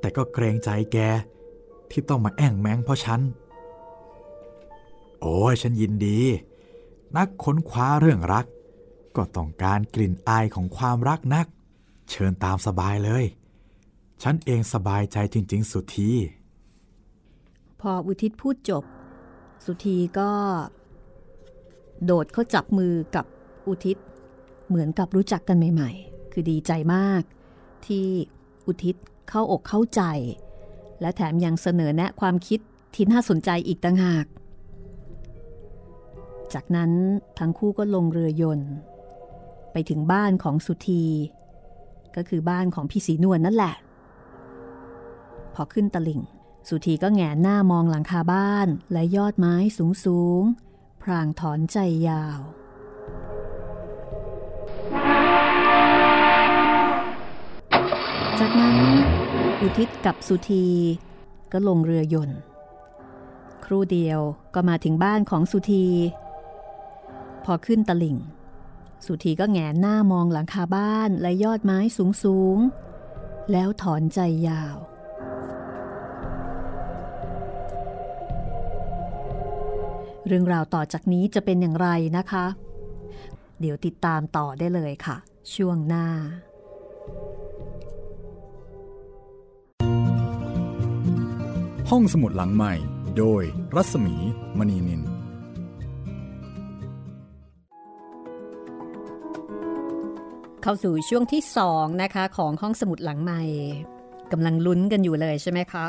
[0.01, 0.99] แต่ก็เกรงใจแก
[1.91, 3.21] ที่ต้องมาแอ่งแมงเพราะฉัน
[5.21, 6.19] โอ้ยฉันยินดี
[7.17, 8.47] นักค้นคว้าเรื่องรัก
[9.17, 11.47] ก็ต้องการกลิ่นอายของความรักนัก
[12.11, 13.25] เชิญตามสบายเลย
[14.23, 16.11] ฉันเองสบายใจจริง ๆ สุดที
[17.81, 18.85] พออุทิศพูดจบ
[19.65, 20.31] สุธีก็
[22.05, 23.25] โดดเข้าจับมือกับ
[23.69, 23.97] อุทิศ
[24.69, 27.23] เหมือนกับรู้จักกันใหม่ ๆ คือดีใจมาก
[27.87, 28.07] ที่
[28.67, 28.97] อุทิศ
[29.29, 30.03] เข้าอกเข้าใจ
[31.01, 32.61] และแถมยังเสนอแนะความคิด
[32.95, 34.27] ที่น่าสนใจอีกต่างหาก
[36.55, 36.91] จากนั้น
[37.39, 38.71] ทั้งคู่ก็ลงเรือยนต์
[39.73, 41.05] ไปถึงบ้านของสุธี
[42.17, 43.75] ก็คือบ้านของพี่สีนวลนนั่นแหละ
[45.55, 46.21] พอขึ้นตลิ่ง
[46.69, 50.43] สุธีก็แงนหน้ามองหลังคาบ้านและยอดไม้สูงสูง
[51.03, 52.41] พรางถอนใจยาว
[58.39, 58.79] จากนั้น
[59.61, 60.67] อุทิศกับสุธี
[61.53, 62.39] ก็ลงเรือยนต์
[63.65, 64.21] ครู่เดียว
[64.55, 65.87] ก็มาถึงบ้านของสุธี
[67.45, 68.17] พอขึ้นตลิ่ง
[69.07, 72.59] สุธีก็แงนหน้ามองหลังคาบ้านและยอดไม้สูงสูง
[73.53, 74.77] แล้วถอนใจยาว
[80.27, 82.45] เรื่องราวต่อจากนี้จะเป็นอย่างไรนะคะ
[83.61, 85.17] เดี๋ยวติดตามต่อได้เลยค่ะ
[85.55, 86.07] ช่วงหน้า
[91.91, 92.73] ห้องสมุดหลังใหม่
[93.19, 93.43] โดย
[93.75, 94.15] รัศมี
[94.59, 95.03] มณีนิน
[100.63, 103.43] เข้าสู่ช่วงที่สองนะคะของห้องสมุดหลังใหม่
[104.33, 105.85] กำลังลุ้นกันอยู่เลยใช่ไหมคะ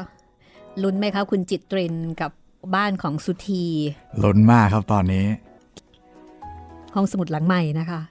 [0.84, 2.32] ลุ้นไหมคะ คุณจิตเรนกับ
[2.76, 3.66] บ้านของสุธี
[4.24, 5.26] ล้นมากครับตอนนี้
[6.96, 8.02] ห้องสมุดหลังใหม่นะคะ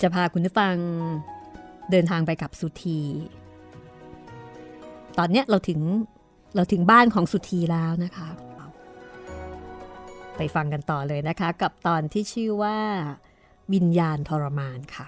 [0.00, 0.74] จะพาคุณผู้ฟัง
[1.90, 3.00] เดินทางไปกับสุธี
[5.18, 5.80] ตอนเนี้ยเราถึง
[6.56, 8.28] เราถึงบ้านของสุธีแล้วนะคะ
[10.36, 12.78] ไปฟังกันต่อเลยนะคะ กับตอนที่ชื่อว่า
[13.72, 15.06] วิญญาณทรมานค่ะ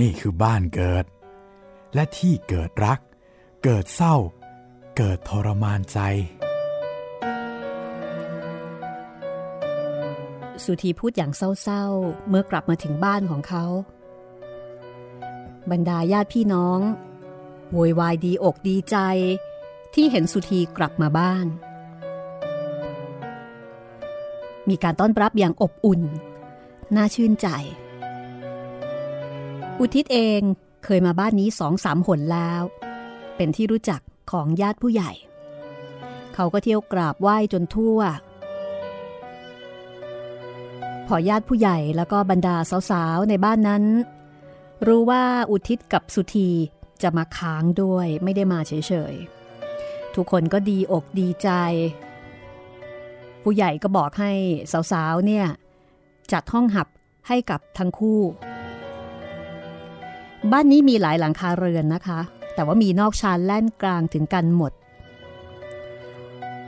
[0.00, 1.04] นี่คือบ้านเกิด
[1.94, 3.00] และที่เกิดรัก
[3.64, 4.16] เกิดเศร้า
[4.96, 5.98] เกิดทรมานใจ
[10.64, 13.64] สุธีพูดอย่างเศร้าๆ เมื่อกลับมาถึงบ้านของเขา
[15.70, 16.80] บรรดาญาติพี่น้อง
[17.72, 18.96] โวยวายดีอกดีใจ
[19.94, 21.46] ที่เห็นสุธีกลับมาบ้าน
[24.68, 26.02] มีการต้อนรับอย่างอบอุ่น
[26.96, 27.48] น่าชื่นใจ
[29.80, 30.40] อุทิศเอง
[30.84, 32.62] เคยมาบ้านนี้สองสามหนแล้ว
[33.36, 34.00] เป็นที่รู้จัก
[34.32, 35.12] ของญาติผู้ใหญ่
[36.34, 37.98] เขาก็เที่ยวกราบไหว้จนทั่ว
[41.06, 42.56] พอญาติผู้ใหญ่แล้วก็บรรดา
[42.90, 43.84] สาวๆในบ้านนั้น
[44.86, 46.50] รู้ว่าอุทิศกับสุธี
[47.02, 48.72] จะมาค้างด้วยไม่ได้มาเฉ
[49.12, 51.48] ยๆ ทุกคนก็ดีอกดีใจ
[53.42, 54.32] ผู้ใหญ่ก็บอกให้
[54.92, 55.46] สาวๆเนี่ย
[56.32, 56.88] จัดห้องหับ
[57.28, 58.20] ให้กับทั้งคู่
[60.52, 62.20] บ้านนี้มีหลายหลังคาเรือนนะคะ
[62.54, 64.72] แต่ว่ามีนอกชานแล่นกลางถึงกันหมด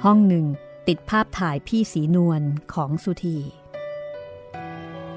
[0.05, 0.47] ห้องหนึ่ง
[0.88, 2.43] ติดภาพถ่ายพี่สีนวล
[2.75, 3.38] ของสุธี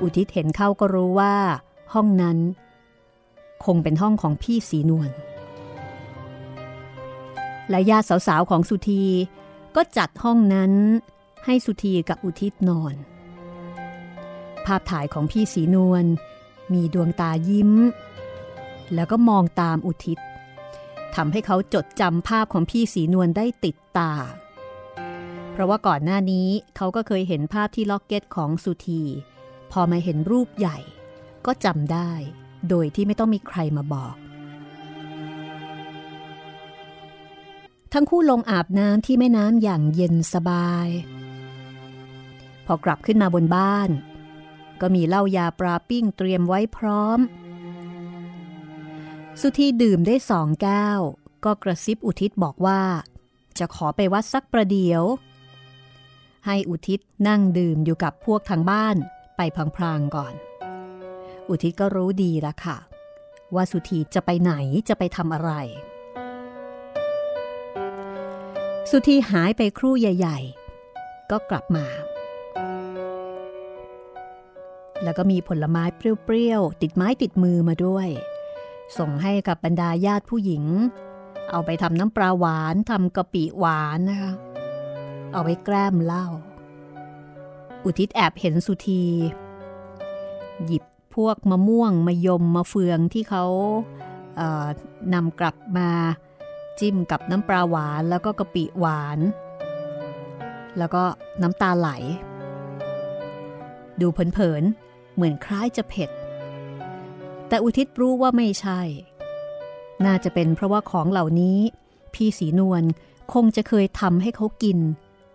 [0.01, 1.35] อุทิศเห็นเข้าก็รู้ว่า
[1.93, 2.37] ห้องนั้น
[3.65, 5.09] คงเป็นห้องของพี่สีนวล
[7.69, 9.03] และญาติสาวๆของสุธี
[9.75, 10.71] ก็จัดห้องนั้น
[11.45, 12.95] ให้สุธีกับอุทิศนอน
[14.65, 16.05] ภาพถ่ายของพี่สีนวล
[16.73, 17.71] มีดวงตายิ้ม
[18.95, 20.17] แล้วก็มองตามอุทิศ
[21.15, 24.13] ทำให้เขาจดจำภาพของพี่สีนวลได้ติดตา
[25.51, 29.03] เพราะว่าก่อนหน้านี้เขาก็เคยเห็นภาพที่ล็อกเก็ตของสุธี
[29.71, 30.77] พอมาเห็นรูปใหญ่
[31.45, 32.11] ก็จำได้
[32.69, 34.15] โดยที่ไม่ต้องมีใครมาบอก
[37.93, 40.87] ทั้งคู่ลงอาบน้ำที่แม่น้ำอย่างเย็นสบาย
[42.65, 43.89] พอกลับขึ้นมาบนบ้าน
[44.81, 47.19] ก็มีเหล้ายาปลาปิ้งเตรียมไว้พร้อม
[49.45, 50.99] สุธีดื่มได้สองแก้ว
[51.45, 52.81] ก็กระซิบอุทิศบอกว่า
[53.59, 55.03] จะขอไปวัดสักประเดี๋ยว
[56.45, 58.95] ให้อุทิศนั่งดื่มอยู่กับพวกทางบ้าน
[59.37, 59.41] ไป
[59.77, 60.33] พลางๆก่อน
[61.49, 62.77] อุทิศก็รู้ดีละค่ะ
[63.55, 64.53] ว่าสุธีจะไปไหน
[64.89, 65.51] จะไปทำอะไร
[68.89, 70.39] สุธีหายไปครู่ใหญ่
[70.85, 71.85] ๆ ก็กลับมา
[75.03, 78.09] แล้วก็มีผลไม้เปรี้ยวๆ ติดไม้ติดมือมาด้วย
[78.97, 80.63] ส่งให้กับบรรดาญาติผู้หญิง
[81.51, 84.31] เอาไปทำน้ำปลาหวานทำกะปิหวานนะคะ
[85.33, 86.25] เอาไว้แกล้มเหล้า
[87.83, 89.03] อุทิศแอบเห็นสุธี
[90.65, 90.83] หยิบ
[91.15, 93.45] พวกมะม่วงมะยมมะเฟืองที่เขา
[94.37, 95.89] เนำกลับมา
[96.79, 99.19] จิ้มกับน้ำปลาหวานแล้วก็กะปิหวาน
[100.77, 101.03] แล้วก็
[101.41, 101.89] น้ำตาไหล
[104.01, 106.09] ดูเผินๆเหมือนคล้ายจะเผ็ด
[107.51, 108.81] แต่อุทิศรู้ว่าไม่ใช่
[110.05, 111.59] น่าจะเป็นเพราะว่าของเหล่านี้
[112.13, 112.83] พี่สีนวล
[113.33, 114.77] คงจะเคยทำให้เขากิน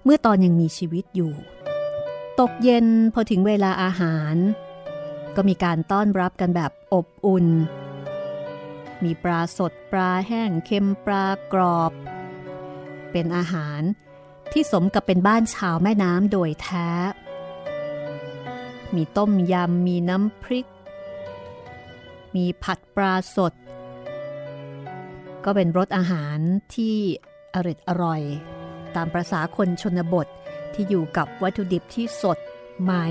[0.05, 1.33] เมื่อตอนยังมีชีวิตอยู่
[2.40, 4.35] ตกเย็นพอถึงเวลาอาหาร
[5.37, 7.46] ก็มีการต้อนรับกันแบบอบอุ่น
[9.02, 11.92] มีปลาสดปลาแห้งเค็มปลากรอบ
[13.11, 13.81] เป็นอาหาร
[14.52, 16.88] ที่สมกับเป็นบ้านชาวแม่น้ำโดยแท้
[18.94, 20.66] มีต้มยำ มีน้ำพริก
[22.37, 23.53] มีผัดปลาสด
[25.44, 26.38] ก็เป็นรสอาหาร
[26.75, 26.96] ที่
[27.55, 28.22] อร่อยอร่อย
[28.96, 30.27] ตามประษาคนชนบท
[30.75, 32.38] ที่อยู่กับวัตถุดิบที่สด
[32.83, 33.07] ใหม่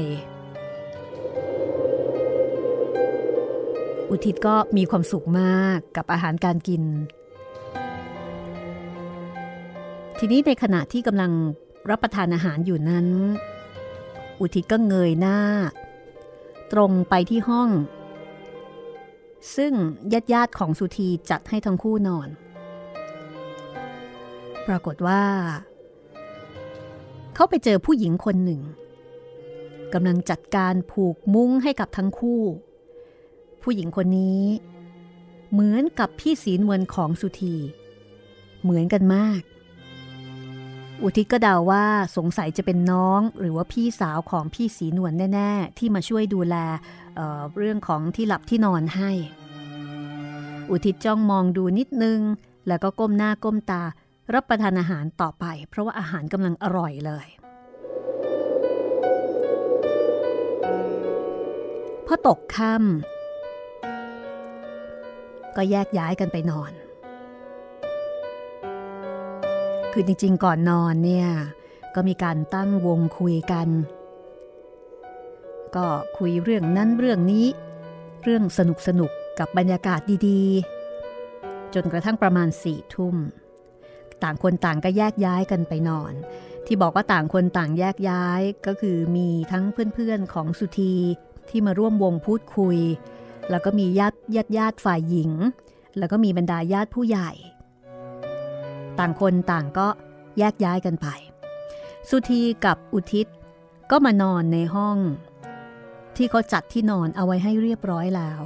[4.10, 6.84] อุทิศก็มีความสุขมากกับอาหารการกิน
[10.20, 11.32] ทีนี้ในขณะที่กำลัง
[11.90, 13.08] รับประทานอาหารอยู่นั้น
[14.40, 15.40] อุทิศก็เงยหน้า
[16.74, 17.70] ตรงไปที่ห้อง
[19.56, 19.74] ซึ่ง
[20.14, 22.30] ญาติญาติของสุธีจัดให้ทั้งคู่นอน
[24.68, 25.24] ปรากฏว่า
[27.36, 28.62] เขาไปเจอผู้หญิงคนหนึ่ง
[29.94, 32.44] กำลังจัดการผูกมุ้งให้กับทั้งคู่
[33.62, 34.44] ผู้หญิงคนนี้
[35.52, 37.56] เหมือนกับพี่ศีนวลของสุธี
[38.64, 39.42] เหมือนกันมาก
[41.04, 41.86] อุทิศก็เดาว่า
[42.18, 46.56] สงสัยจะเป็นน้องหรือว่าพี่สาวของพี่สีนวลแน่ ๆ ที่มาช่วยดูแล
[47.16, 49.12] เเรื่องของที่หลับที่นอนให้
[50.70, 52.20] อุทิศจ้องมองดูนิดนึง
[52.68, 53.84] แล้วก็ก้มหน้าก้มตา
[54.34, 57.28] รับประทานอาหารต่อไป เพราะว่าอาหารกำลังอร่อยเลย
[62.06, 66.72] พอตกค่ำก็แยกย้ายกันไปนอน
[69.94, 71.28] คือจริงๆก่อนนอนเนี่ย
[71.96, 73.68] ก็มีการตั้งวงคุยกัน
[75.76, 77.46] ก็คุยเรื่องนั้นเรื่องนี้
[78.24, 83.16] เรื่องสนุกสนุกกับบรรยากาศดีๆ จนกระทั่งประมาณสี่ทุ่ม
[84.24, 86.14] ต่างคนต่างก็แยกย้ายกันไปนอน
[86.66, 90.96] ที่บอกว่าต่างคนต่างแยกย้ายก็คือมีทั้งเพื่อนๆของสุธี
[91.50, 92.78] ที่มาร่วมวงพูดคุย
[93.50, 95.32] แล้วก็มีญาติญาติญาติฝ่ายหญิง
[95.98, 97.32] แล้วก็มีบรรดาญาติผู้ใหญ่
[99.00, 99.88] ต่างคนต่างก็
[100.38, 101.08] แยกย้ายกันไป
[102.10, 103.28] สุธีกับอุทิศ
[103.92, 104.98] ก็มานอนในห้อง
[106.18, 108.42] ที่เขาจัดที่นอนเอาไว้ให้เรียบร้อยแล้ว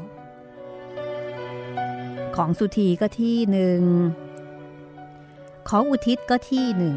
[2.36, 3.82] ของสุธีก็ที่หนึ่ง
[5.69, 6.95] ของอุทิศก็ที่หนึ่ง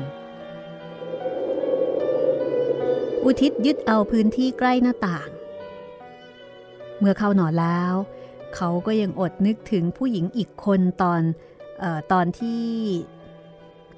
[3.25, 5.29] อุทิศยึดเอาพื้นที่ใกล้หน้าต่าง
[6.99, 7.95] เมื่อเข้านอนแล้ว
[8.57, 11.23] เขาก็ยังอดนึกถึงผู้หญิงอีกคนตอน
[11.83, 12.63] ออตอนที่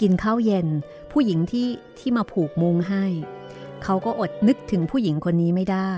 [0.00, 0.66] กินข้าวเย็น
[1.12, 3.04] ผู้หญิงที่ที่มาผูกมุงให้
[3.84, 5.92] เขาก็อดนึกถึงผู้หญิงคนนี้ไม่ได้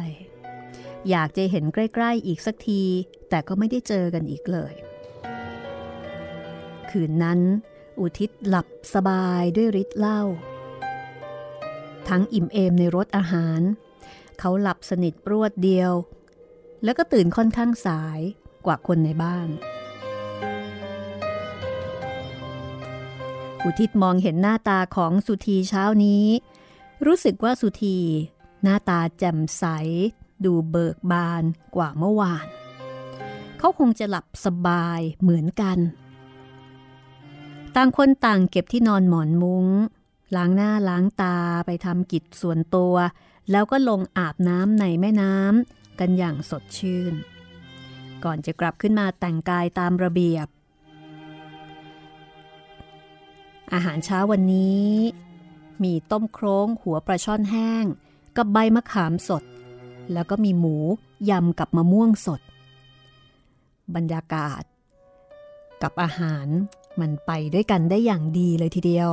[1.10, 2.82] อยากจะเห็นใกล้ๆอีกสักที
[3.28, 4.74] แต่ก็ไม่ได้เจอกันอีกเลย
[6.90, 7.40] คืนนั้น
[8.00, 10.22] อุทิศหลับสบายด้วยฤทธิ์เหล้า
[12.08, 13.60] ทั้งอิ่มเอมในรสอาหาร
[14.38, 15.92] เขาหลับสนิทรวดเดียว
[16.84, 18.20] แล้วก็ตื่นค่อนข้างสาย
[18.66, 19.48] กว่าคนในบ้าน
[23.64, 26.26] อุทิศมองเห็นหน้าตาของสุธีเช้านี้
[27.06, 27.98] รู้สึกว่าสุธี
[28.62, 29.64] หน้าตาแจ่มใส
[30.44, 31.42] ดูเบิกบาน
[31.76, 32.46] กว่าเมื่อวาน
[33.58, 35.78] เขาคงจะหลับสบายเหมือนกัน
[37.76, 39.66] ต่างคนต่างเก็บที่นอนหมอนมุง้ง
[40.36, 42.94] ล้างหน้าล้างตาไปทำกิจส่วนตัว
[43.50, 47.14] แล้วก็ลงอาบน้ำในแม่น้ำกันอย่างสดชื่น
[48.24, 50.46] ก่อนจะกลับขึ้นมาแต่งกายตามระเบียบ
[53.72, 54.90] อาหารเช้าวันนี้
[55.82, 57.84] มีต้มโครงหัวปลาช่อนแห้ง
[58.36, 59.42] กับใบมะขามสด
[60.12, 60.76] แล้วก็มีหมู
[61.30, 62.40] ยำกับมะม่วงสด
[63.94, 64.62] บรรยากาศ
[65.82, 66.46] กับอาหาร
[67.00, 69.10] มันไปด้วยกันได้อย่างดีเลยทีเดียว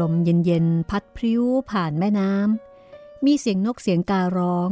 [0.00, 4.70] ลมเย็นๆ พัดพริ้วผ่านแม่น้ำ มีเสียงนกเสียงการ้อง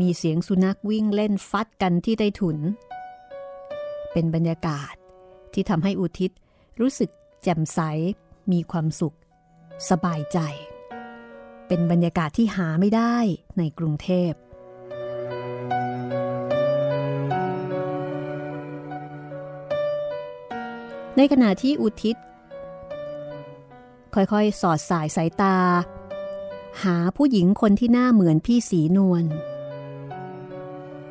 [0.00, 2.58] มีเสียงสุนัขวิ่งเล่นฟัดกันที่ใต้ถุน
[4.12, 4.94] เป็นบรรยากาศ
[5.52, 6.30] ที่ทำให้อุทิศ
[6.80, 7.10] รู้สึก
[7.42, 7.80] แจ่มใส
[8.52, 9.16] มีความสุข
[9.90, 10.38] สบายใจ
[11.68, 13.16] เป็นบรรยากาศที่หาไม่ได้
[13.58, 14.32] ในกรุงเทพ
[21.16, 22.16] ในขณะที่อุทิศ
[24.14, 25.56] ค่อยๆ สอดสายสายตา
[26.84, 29.24] หาผู้หญิงคนที่หน้าเหมือนพี่สีนวล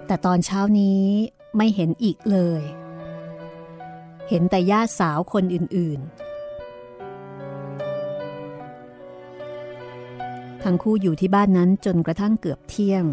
[0.07, 1.03] แต่ตอนเช้านี้
[1.57, 2.63] ไม่เห็นอีกเลย
[4.29, 6.34] เห็นแต่ญาติสาวคนอื่นๆ
[10.65, 13.03] ทั้งคู่อยู่ที่บ้านนั้นจนกระทั่งเกือบเที่ยง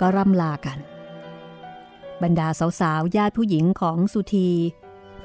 [0.00, 0.78] ก็ร่ำลากัน
[2.22, 2.48] บรรดา
[2.80, 4.50] สาวๆญาติผู้หญิงของสุธี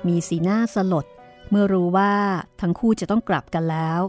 [0.08, 1.06] มีสีหน้าสลด
[1.50, 2.14] เมื่อรู้ว่า
[2.62, 4.02] ทั้งคู่จะต้องกลับกันแล้ว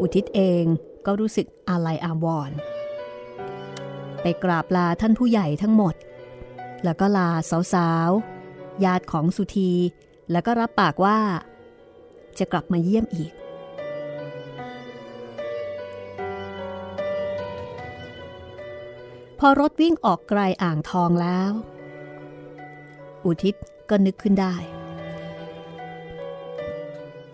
[0.00, 0.64] อุทิศเอง
[1.06, 2.56] ก็รู้สึกอาลัยอาวรณ์
[4.22, 5.94] ไปกราบลาท่านผู้ใหญ่ทั้งหมด
[6.84, 7.30] แล้วก็ลา
[7.74, 9.72] สาวๆญาติของสุธี
[10.30, 11.18] แล้วก็รับปากว่า
[12.38, 13.32] จะกลับมาเยี่ยมอีก
[19.38, 21.52] พอรถวิ่งออกไกลอ่างทองแล้ว
[23.24, 23.54] อุทิศ
[23.90, 24.54] ก็นึกขึ้นได้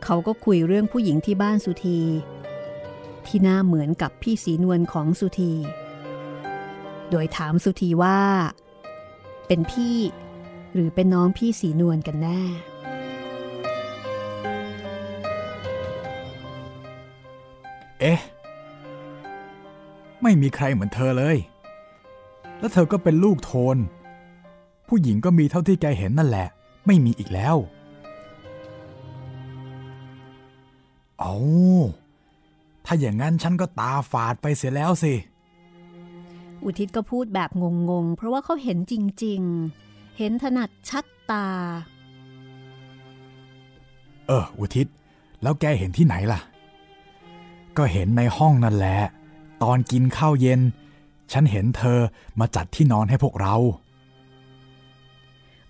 [0.05, 2.01] เขาก็คุยเรื่องผู้หญิงที่บ้านสุธี
[3.27, 5.53] ที่หน้าเหมือนกับพี่สีนวลของสุธี
[7.11, 8.21] โดยถามสุธีว่า
[9.47, 9.97] เป็นพี่
[10.75, 12.41] หรือเป็นน้องพี่สีนวลกันแน่
[18.01, 18.21] เอ๊ะ
[20.23, 21.39] ไม่มีใครเหมือนเธอเลย
[22.61, 23.77] แล้วเธอก็เป็นลูกโทน
[24.89, 26.49] ผู้หญิงก็มีเท่าที่แกเห็นนั่นแหละ
[26.87, 27.57] ไม่มีอีกแล้ว
[31.21, 31.35] เอา
[32.85, 35.15] ถ้าอย่างนั้นฉันก็ตาฝาดไปเสียแล้วสิ
[36.65, 37.51] อุทิศก็พูดแบบ
[37.91, 38.95] งงๆ เพราะว่าเขาเห็นจ
[39.25, 41.47] ริงๆ เห็นถนัดชัดตา
[44.27, 44.87] เออ อุทิศ
[45.43, 46.41] แล้วแกเห็นที่ไหนล่ะ
[47.77, 48.97] ก็เห็นในห้องนั่นแหละ
[49.63, 50.61] ตอนกินข้าวเย็น
[51.33, 51.99] ฉันเห็นเธอ
[52.41, 53.55] มาจัดที่นอนให้พวกเรา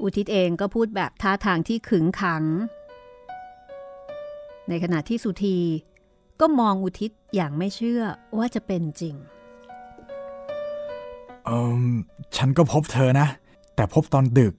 [0.03, 2.45] อุทิศเองก็พูดแบบท่าทางที่ขึงขัง
[4.69, 5.59] ในขณะที่สุธี
[6.41, 8.03] ก็มองอุทิศอย่างไม่เชื่อ
[8.39, 9.15] ว่าจะเป็นจริง
[11.45, 11.85] เออ
[12.37, 13.27] ฉันก็พบเธอนะ
[13.75, 14.55] แต่พบตอนดึก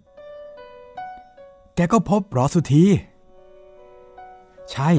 [1.75, 2.83] แกก็พบเหรอสุธี
[4.71, 4.89] ใช่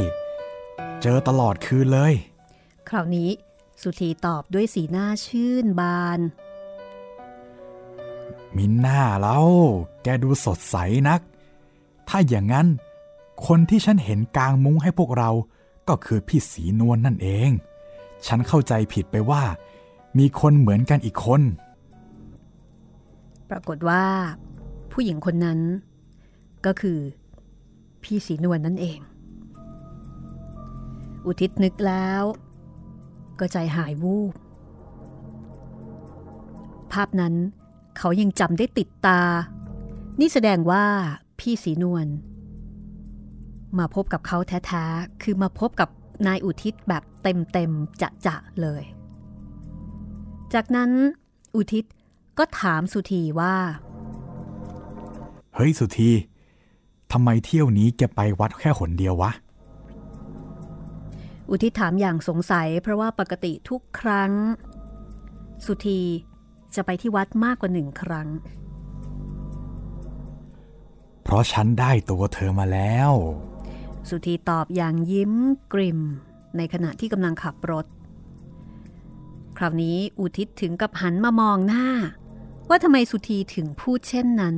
[1.03, 2.13] เจอตลอดคืนเลย
[2.89, 3.29] คราวนี้
[3.83, 6.21] สุธีตอบด้วยสีหน้าชื่นบาน
[8.57, 9.47] มินหน้าแล้ว
[10.03, 10.77] แกดูสดใส
[11.09, 11.21] นัก
[12.09, 12.67] ถ้าอย่างนั้น
[13.47, 15.31] คนที่ฉันเห็นกลางมุ้งให้พวกเรา
[15.89, 17.51] ก็คือพี่สีนวลนนั่นเอง
[18.27, 19.43] ฉันเข้าใจผิดไปว่า
[20.19, 21.43] มีคนเหมือนกันอีกคน
[23.51, 24.05] ปรากฏว่า
[24.93, 25.61] ผู้หญิงคนนั้น
[26.67, 26.99] ก็คือ
[28.03, 28.99] พี่สีนวลนนั่นเอง
[31.27, 32.23] อุทิศนึกแล้ว
[33.43, 34.33] ก็ใจหายวูบ
[36.93, 37.35] ภาพนั้น
[37.99, 39.21] เขายังจำได้ติดตา
[40.21, 40.85] นี่แสดงว่า
[41.39, 42.07] พี่สีนวล
[43.79, 45.89] มาพบกับเขาแท้ๆ คือมาพบกับ
[46.27, 48.83] นายอุทิศแบบเต็มๆ จะๆ เลย
[50.55, 50.91] จากนั้น
[51.55, 51.85] อุทิศ
[52.39, 53.55] ก็ถามสุธีว่า
[55.55, 56.11] เฮ้ยสุธี
[57.13, 59.33] ทำไมเที่ยวนี้แกไปวัดแค่หนเดียววะ
[61.55, 64.33] อุทิศถามอย่างสงสัย เพราะว่าปกติทุกครั้ง
[65.65, 66.01] สุธี
[66.75, 68.29] จะไปที่วัดมากกว่าหนึ่งครั้ง
[71.23, 73.11] เพราะฉันได้ตัวเธอมาแล้ว
[74.09, 75.33] สุธีตอบอย่างยิ้ม
[75.73, 76.01] กริม
[76.57, 77.87] ในขณะที่กำลังขับรถ
[79.57, 81.87] คราวนี้อุทิศถึงกับหันมามองหน้า
[82.69, 84.57] ว่าทำไมสุธีถึงพูดเช่นนั้น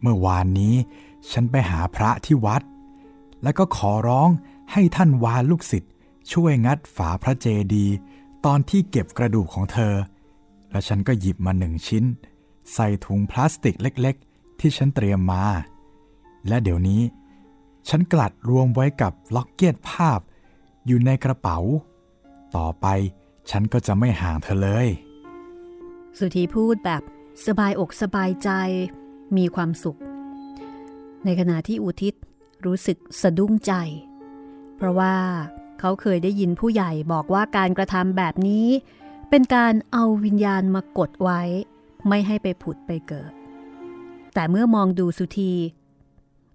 [0.00, 0.74] เมื่อวานนี้
[1.30, 2.62] ฉันไปหาพระที่วัด
[3.44, 4.28] แล้วก็ขอร้อง
[4.72, 5.92] ให้ท่านวานลูกศิษย์
[6.32, 7.94] ช่วยงัดฝาพระเจดีย์
[8.44, 9.94] ตอนที่เก็บกระดูกของเธอ
[10.70, 12.04] และฉันก็หยิบมาหนึ่งชิ้น
[12.74, 15.44] ใส่ถุงพลาสติกเล็กๆ ที่ฉันเตรียมมา
[16.48, 17.02] และเดี๋ยวนี้
[17.88, 20.20] ฉันกลัดรวมไว้กับล็อกเก็ตภาพ
[20.86, 21.58] อยู่ในกระเป๋า
[22.56, 22.86] ต่อไป
[23.50, 24.88] ฉันก็จะไม่ห่างเธอเลย
[26.18, 27.02] สุธีพูดแบบ
[27.46, 28.50] สบายอกสบายใจ
[29.36, 29.98] มีความสุข
[31.24, 32.14] ในขณะที่อุทิศ
[32.66, 33.72] รู้สึกสะดุ้งใจ
[34.76, 35.16] เพราะว่า
[35.80, 38.66] เขาเคยได้ยินผู้ใหญ่บอกว่าการกระทำแบบนี้
[39.30, 41.40] เป็นการเอาวิญญาณมากดไว้
[42.08, 43.32] ไม่ให้ไปผุดไปเกิด
[44.34, 45.52] แต่เมื่อมองดูสุธี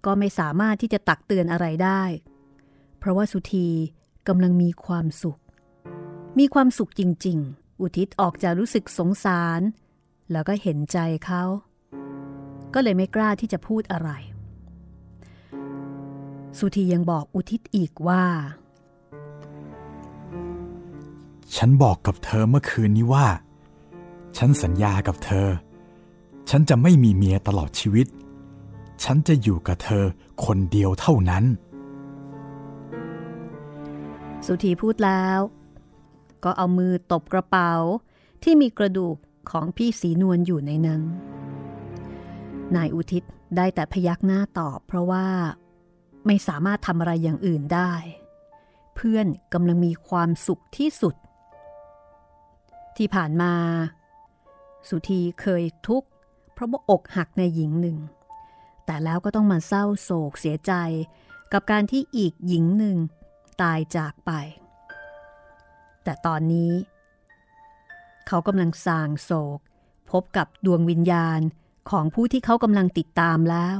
[0.04, 2.02] ก็ไม่สามารถที่จะตักเตือนอะไรได้
[2.98, 3.68] เพราะว่าสุธี
[4.28, 5.40] กำลังมีความสุข
[6.38, 9.60] มีความสุขจริง ๆ อุทิศออกจะรู้สึกสงสาร
[10.32, 11.42] แล้วก็เห็นใจเขา
[12.74, 14.10] ก็เลยไม่กล้าที่จะพูดอะไร
[16.58, 18.24] สุธียังบอกอุทิศอีกว่า
[21.56, 23.26] ฉันบอกกับเธอเมื่อคืนนี้ว่า
[24.36, 25.48] ฉันสัญญากับเธอ
[26.50, 28.06] ฉันจะไม่มีเมียตลอดชีวิต
[29.04, 30.04] ฉันจะอยู่กับเธอ
[30.44, 31.44] คนเดียวเท่านั้น
[34.46, 35.38] สุธีพูดแล้ว
[36.44, 37.72] ก็เอามือตบกระเป๋า
[38.42, 39.16] ที่มีกระดูก
[39.50, 41.02] ของพี่สีนวลอยู่ในนั้น
[42.76, 43.22] นายอุทิศ
[43.56, 45.26] ได้แต่พยักหน้าตอบเพราะว่า
[46.26, 47.92] ไม่สามารถทำอะไรอย่างอื่นได้
[48.94, 51.14] เพื่อนกำลังมีความสุขที่สุด
[52.96, 53.54] ที่ผ่านมา
[54.88, 56.08] สุธีเคยทุกข์
[56.52, 57.98] เพราะว่าอกหักในหญิงหนึ่ง
[58.86, 60.72] แต่แล้วก็ต้องมาเศร้าโศกเสียใจ
[61.52, 62.96] กับการที่อีกหญิงหนึ่ง
[63.62, 64.30] ตายจากไป
[66.04, 66.72] แต่ตอนนี้
[68.26, 69.58] เขากำลังสางโศก
[70.10, 71.40] พบกับดวงวิญญาณ
[71.90, 73.78] ของผู้ที่เขากำลังติดตามแล้ว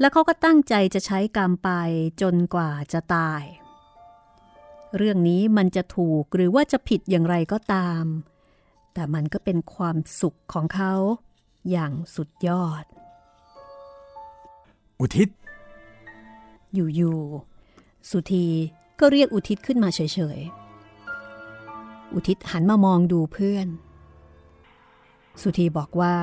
[0.00, 1.70] และเขาก็ตั้งใจจะใช้กรรมไป
[2.22, 3.42] จนกว่าจะตาย
[4.96, 8.04] เรื่องนี้มันจะถูกหรือว่าจะผิดอย่างไรก็ตาม
[8.94, 10.94] แต่มันก็เป็นความสุขของเขา
[11.70, 12.84] อย่างสุดยอด
[15.00, 15.28] อุทิศ
[16.74, 18.46] อยู่ๆ สุธี
[19.00, 20.00] ก็เรียกอุทิศขึ้นมาเฉ
[20.36, 23.66] ยๆ อุทิศหันมามองดูเพื่อน
[25.42, 26.16] สุธีบอกว่า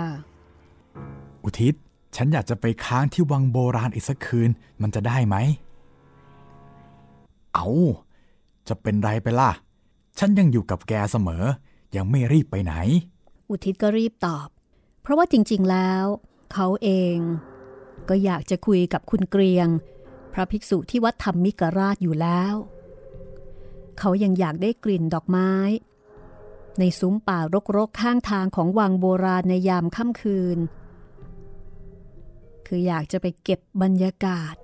[1.43, 1.75] อุทิศ
[2.15, 4.49] ฉันอยากจะไปค้างที่วังโบราณอีกสักคืน
[4.81, 5.35] มันจะได้ไหม
[7.53, 7.67] เอา
[8.67, 9.51] จะเป็นไรไปล่ะ
[10.19, 11.43] ฉันยังอยู่กับแกเสมอ
[11.95, 12.73] ยังไม่รีบไปไหน
[13.49, 14.47] อุทิศก็รีบตอบ
[15.01, 16.05] เพราะว่าจริง ๆ แล้ว
[16.53, 17.17] เขาเอง
[18.09, 19.67] ก็อยากจะคุยกับคุณเกรียง
[20.33, 22.53] พระภิกษุที่วัดธรรมมิกราชอยู่แล้ว
[23.99, 25.51] เขายังอยากได้กลิ่นดอกไม้
[26.79, 27.39] ในซุ้มป่า
[27.77, 30.57] รกๆข้างทางของวังโบราณในยามค่ำคืน
[32.67, 34.55] คืออยากจะไปเก็บบรรยากาศ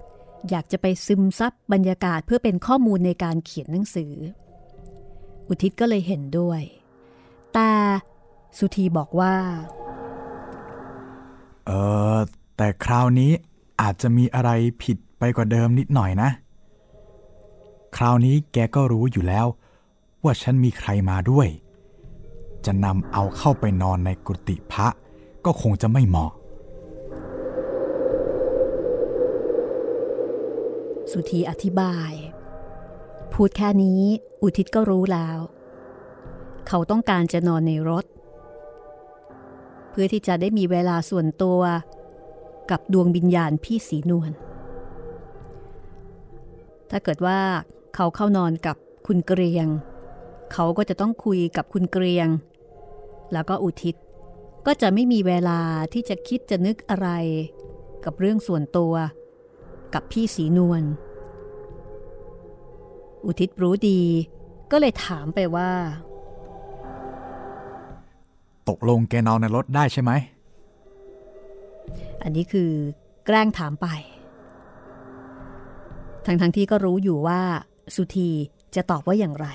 [0.49, 4.13] อยากจะไปซึมซับบรรยากาศเพื่อเป็นข้อมูลในการเขียนหนังสือ
[5.47, 6.61] อุทิศก็เลยเห็นด้วย
[7.53, 7.71] แต่
[8.57, 9.35] สุธีบอกว่า
[11.65, 11.71] เอ
[12.15, 12.17] อ
[12.57, 13.31] แต่คราวนี้
[13.81, 14.51] อาจจะมีอะไร
[14.83, 16.29] ผิดไปกว่าเดิมนิดหน่อยนะ
[17.97, 19.47] คราวนี้แกก็รู้อยู่แล้ว
[20.23, 21.47] ว่าฉันมีใครมาด้วย
[22.65, 24.87] จะนำเอาเข้าไปนอนในกุฏิพระ
[25.45, 26.31] ก็คงจะไม่เหมาะ
[31.11, 32.11] สุธีอธิบาย
[33.33, 34.01] พูดแค่นี้
[34.41, 35.37] อุทิศก็รู้แล้ว
[36.67, 38.05] เขาต้องการจะนอนในรถ
[39.89, 41.59] เพื่อที่จะได้มีเวลาส่วนตัว
[42.71, 44.31] กับดวงวิญญาณพี่สีนวล
[46.89, 47.39] ถ้าเกิดว่า
[47.95, 48.75] เขาเข้านอนกับ
[49.07, 49.67] คุณเกรียง
[50.53, 52.27] เขาก็จะต้องคุยกับคุณเกรียง
[53.33, 53.95] แล้วก็อุทิศ
[54.65, 55.59] ก็จะไม่มีเวลา
[55.93, 57.09] ที่จะคิดจะนึกอะไร
[58.05, 58.93] กับเรื่องส่วนตัว
[59.93, 60.83] กับพี่สีนวล
[63.25, 64.01] อุทิศรู้ดี
[64.71, 65.71] ก็เลยถามไปว่า
[68.69, 70.11] ตกลงแกนอนในรถได้ใช่ไหม
[72.23, 72.71] อันนี้คือ
[73.25, 73.87] แกล้งถามไป
[76.25, 77.41] ทั้งทั้งที่ก็รู้อยู่ว่า
[77.95, 78.29] สุธี
[78.75, 79.47] จะตอบว่าอย่างไร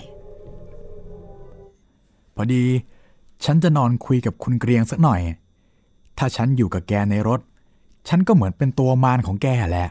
[2.37, 2.65] พอดี
[3.45, 5.21] ฉันจะนอนคุยกับคุณเกรียงสักหน่อย
[6.19, 7.41] ถ้าฉันอยู่กับแกในรถ
[8.09, 9.89] ฉันก็เหมือนเป็นตัวมารของแกแหละ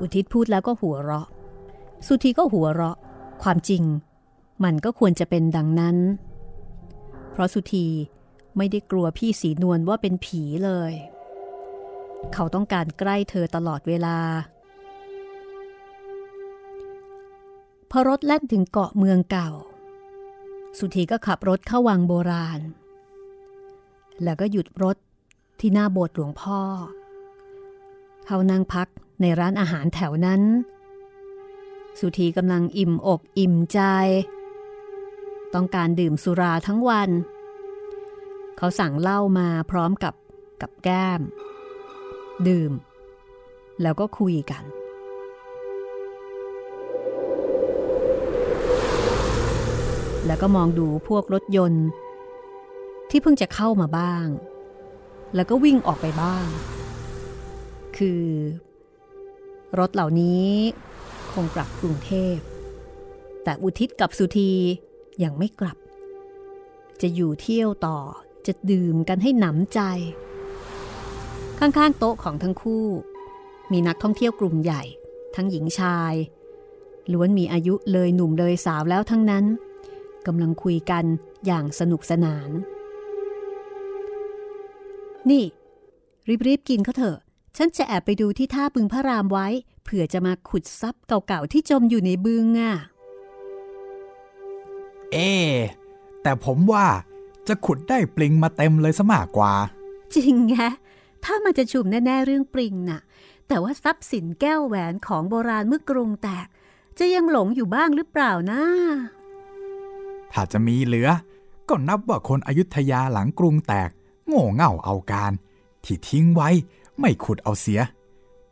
[0.00, 1.26] อุทิศพูดแล้วก็หัวเราะ
[2.06, 2.96] สุธีก็หัวเราะ
[3.42, 3.82] ความจริง
[4.64, 5.96] มันก็ควรจะเป็นดังนั้น
[7.32, 7.86] เพราะสุธี
[8.56, 10.92] ไม่ได้กลัวพี่สีนวลว่าเป็นผีเลย
[12.32, 14.18] เขาต้องการใกล้เธอตลอดเวลา
[17.90, 19.50] พอรถแล่นถึงเกาะเมืองเก่า
[20.78, 22.60] สุธีก็ขับรถเข้าวังโบราณ
[24.22, 24.96] แล้วก็หยุดรถ
[25.60, 26.60] ที่หน้าโบสถ์หลวงพ่อ
[28.26, 28.88] เขานั่งพัก
[29.20, 30.42] ในร้านอาหารแถวนั้น
[31.98, 33.80] สุธีกำลังอิ่มอกอิ่มใจ
[35.54, 37.10] ต้องการดื่มสุราทั้งวัน
[38.56, 40.14] เขาสั่งเหล้ามาพร้อมกับ
[40.62, 41.20] กับแก้ม
[42.48, 42.72] ดื่ม
[43.82, 44.64] แล้วก็คุยกัน
[50.26, 51.86] แล้วก็มองดูพวกรถยนต์
[53.10, 54.26] ที่เพิ่งจะเข้ามาบ้าง
[55.34, 56.46] แล้วก็วิ่งออกไปบ้าง
[57.96, 58.22] คือ
[59.78, 60.50] รถเหล่านี้
[61.32, 62.36] คงกลับกรุงเทพ
[63.44, 64.52] แต่อุทิศกับสุธี
[65.22, 65.76] ยังไม่กลับ
[67.02, 67.98] จะอยู่เที่ยวต่อ
[68.46, 69.80] จะดื่มกันให้หนำใจ
[71.58, 72.86] ข้างๆโต๊ะของทั้งคู่
[73.72, 74.82] มีนักท่องเที่ยวกลุ่มใหญ่
[75.36, 76.14] ทั้งหญิงชาย
[77.12, 79.44] ล้วนมีอายุเลยหนุ่มเลยสาวแล้วทั้งนั้น
[80.26, 81.04] กำลังคุยกัน
[81.46, 82.50] อย่างสนุกสนาน
[85.30, 85.44] นี่
[86.46, 87.18] รีบๆกินเขาเถอะ
[87.56, 89.46] ฉันจะแอบไปดูที่ท่าบึงพระรามไว้
[89.84, 92.74] เผื่อจะมาขุดซับเก่าๆที่จมอยู่ในบึงอะ
[95.12, 95.52] เอ๊ะ
[96.22, 96.86] แต่ผมว่า
[97.48, 99.52] จะขุดได้ปลิงมาเต็มเลยซะมากกว่า
[100.14, 100.56] จริงไง
[101.24, 103.00] ถ้ามันจะชุมแน่ๆเรื่องปริงน่ะ
[103.48, 106.46] แต่ว่าทรัพย์สินแก้วแหวนของโบราณเมื่อกรุงแตก
[106.98, 108.62] จะยังหลงอยู่บ้างหรือเปล่านะ
[110.32, 111.08] ถ้าจะมีเหลือ
[111.68, 113.90] ก็นับว่าคนอยุธยาหลังกรุงแตก
[114.26, 115.32] โง่เง่าเอาการ
[115.84, 116.50] ที่ทิ้งไว้
[117.00, 117.80] ไม่ขุดเอาเสีย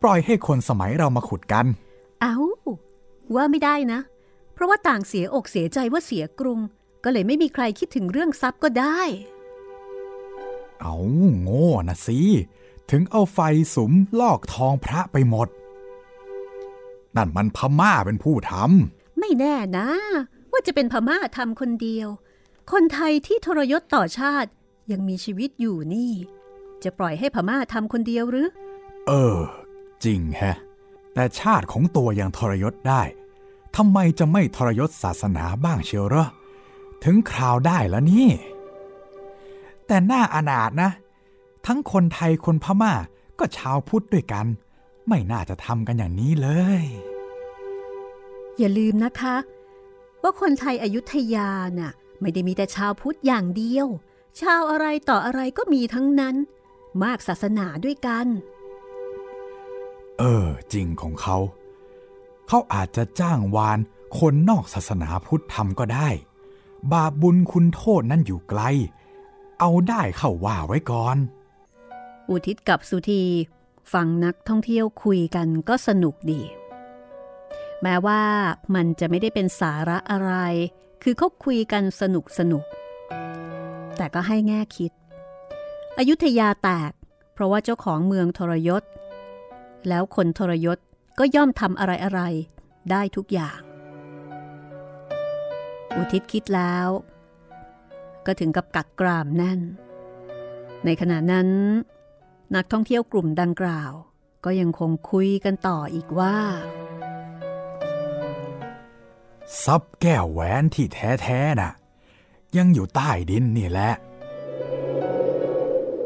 [0.03, 1.67] ปล่อยให้คนสมัยเรามาขุดกัน
[2.23, 2.37] เอา
[3.35, 4.01] ว่าไม่ได้นะ
[4.53, 6.61] เพราะว่าต่างเสียอกเสียใจว่าเสียกรุง
[7.05, 9.01] ก็เลยไม่มีใครคิดถึงเรื่องทรัพย์ก็ได้
[10.81, 10.97] เอา
[11.41, 12.19] โง่นะสิ
[12.91, 13.39] ถึงเอาไฟ
[13.75, 15.49] สุมลอกทองพระไปหมด
[17.17, 18.53] นั่นมันพม่าเป็นผู้ท
[19.19, 19.89] ไม่แน่นะ
[20.51, 22.09] ว่าจะเป็นพม่าทำคนเดียว
[22.73, 24.51] คนไทยที่ทรยศต่อชาติ
[24.91, 26.13] ยังมีชีวิตอยู่นี่
[26.85, 29.37] จะปล่อยให้พม่าทำคนเดียวหรือำเออ
[30.05, 30.57] จริงแฮะ
[31.15, 33.03] แต่ชาติของตัวยังทรยศได้
[33.77, 36.27] ทำไมจะไม่ทรยศศาสนาบ้างเชียวเหรอ
[37.05, 38.29] ถึงคราวได้แล้วนี่
[39.87, 40.91] แต่น่าอนาถนะ
[41.67, 42.93] ทั้งคนไทยคนพม่า
[43.39, 44.47] ก็ชาวพุทธด้วยกัน
[45.09, 46.49] ไม่น่าจะทำกันอย่างนี้เล
[46.83, 46.85] ย
[48.59, 49.37] อย่าลืมนะคะ
[50.23, 53.87] ว่าคนไทยอยุธยาน่ะ ไม่ได้มีแต่ชาวพุทธอย่างเดียว
[54.41, 56.35] ชาวอะไรต่ออะไรก็มีทั้งนั้น
[57.03, 58.27] มากศาสนาด้วยกัน
[60.19, 61.39] เออ จริงของเขา
[62.49, 63.79] เขาอาจจะจ้างวาน
[64.19, 66.09] คนนอกศาสนาพุทธทำก็ได้
[66.93, 68.63] บาปบุญคุณโทษนั้นอยู่ไกล
[69.61, 71.17] เอาได้เข้าว่าไว้ก่อน
[72.29, 73.23] อุทิศกับสุธี
[73.93, 76.41] ฟังนักท่องเที่ยวคุยกันก็สนุกดี
[77.83, 78.23] แม้ว่า
[78.75, 80.33] มันจะไม่ได้เป็นสาระอะไร
[81.03, 82.65] คือเขาคุยกันสนุกสนุก
[83.97, 84.93] แต่ก็ให้แง่คิด
[85.99, 86.93] อยุธยาแตก
[87.33, 88.83] เพราะว่าเจ้าของเมืองทรยศ
[89.89, 90.79] แล้วคนทรยศ
[91.19, 92.21] ก็ย่อมทำอะไรอะไร
[92.91, 93.61] ได้ทุกอย่าง
[95.97, 96.89] อุทิศคิดแล้ว
[98.27, 99.61] ก็ถึงกับกัดกรามแน่น
[100.85, 101.49] ในขณะนั้น
[102.55, 103.93] นักท่องเที่ยวกลุ่มดังกล่าว
[104.45, 106.37] ก็ยังคงคุยกันต่ออีกว่า
[109.65, 111.73] ซับแก้วแหวนที่แท้ๆน่ะ
[112.57, 113.93] ยังอยู่ใต้ดินนี่แหละ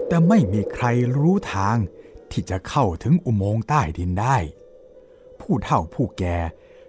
[0.09, 0.87] แต่ไม่มีใคร
[1.19, 1.77] รู้ทาง
[2.31, 4.37] ที่จะเข้าถึงอุโมงค์ใต้ดินได้
[5.41, 6.37] ผู้เฒ่าผู้แก่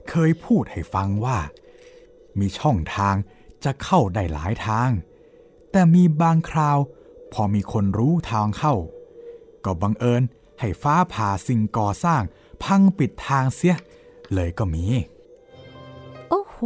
[0.10, 1.40] เคยพูดให้ฟังว่า
[2.40, 3.16] มีช่องทาง
[3.64, 4.90] จะเข้าได้หลายทาง
[5.72, 6.78] แต่มีบางคราว
[7.34, 8.76] พอมีคนรู้ทางเข้า
[9.66, 10.24] ก็บังเอิญ
[10.60, 12.22] ให้ฟ้าผ่าสิ่งก่อสร้าง
[12.64, 13.76] พังปิดทางเสีย
[14.34, 14.86] เลยก็มี
[16.30, 16.58] โอ้โห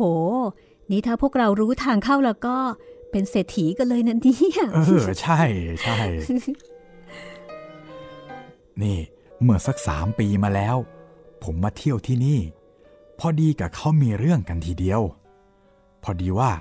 [0.91, 2.57] นี่ถ้าพวกเรารู้ทางเข้าแล้วก็
[3.11, 5.41] เป็นเศรษฐีกันเลยนะเนี่ยเออใช่
[5.83, 5.97] ใช่
[8.81, 8.97] นี่
[9.41, 10.75] เมื่อสักสามปีมาแล้ว
[11.43, 12.39] ผมมาเที่ยวที่นี่
[13.19, 15.01] พอดีกับเขามีเรื่องกันทีเดียว
[16.03, 16.51] พอดีว่า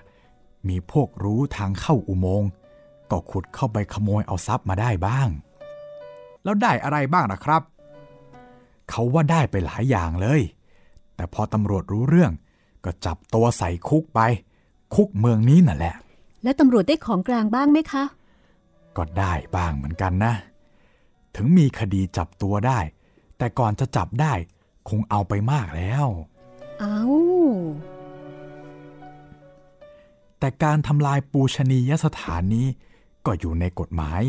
[0.68, 2.50] มีพวกรู้ทางเข้าอุโมงค์
[3.10, 5.28] ก็ขุดเข้าไปขโมยเอาทรัพย์มาได้บ้าง
[6.44, 7.62] แล้วได้อะไรบ้างนะครับ
[8.90, 10.40] เขาว่าได้ไปหลายอย่างเลย
[11.16, 12.32] แต่พอตำรวจรู้เรื่อง
[12.84, 14.20] ก็จับตัวใส่คุกไป
[14.94, 15.94] คุกเมืองนี้น่ะแหละ
[16.42, 18.04] แล้วตำรวจได้ของกลางบ้างไหมคะ
[18.96, 20.34] ก็ได้บ้างเหมือนกันนะ
[21.34, 22.78] ถึงมีคดีจับตัวได้
[23.38, 24.32] แต่ก่อนจะจับได้
[24.88, 26.06] คงเอาไปมากแล้ว
[26.80, 27.00] เอา
[30.38, 32.66] แต่การทำลายปูชนียสถานนี้
[33.26, 34.22] ก็อยู่ในกฎหมาย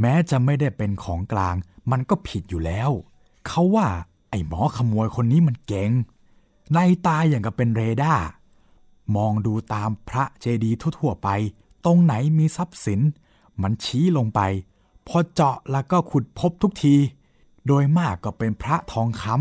[0.00, 1.54] แม้จะไม่ได้เป็นของกลาง
[1.90, 2.90] มันก็ผิดอยู่แล้ว
[3.46, 3.88] เขาว่า
[4.30, 5.90] ไอ้หมอขโมยคนนี้มันเก่ง
[6.74, 8.24] ในตาอย่างกับเป็นเรดาร์
[9.16, 11.28] มองดูตามพระเจดีย์ทั่วๆไป
[11.84, 13.00] ตรงไหนมีทรัพย์สิน
[13.62, 14.40] มันชี้ลงไป
[15.08, 16.94] พอเจาะแล้วก็ขุดพบทุกที
[17.66, 19.34] โดยมากก็เป็นพระทองคำ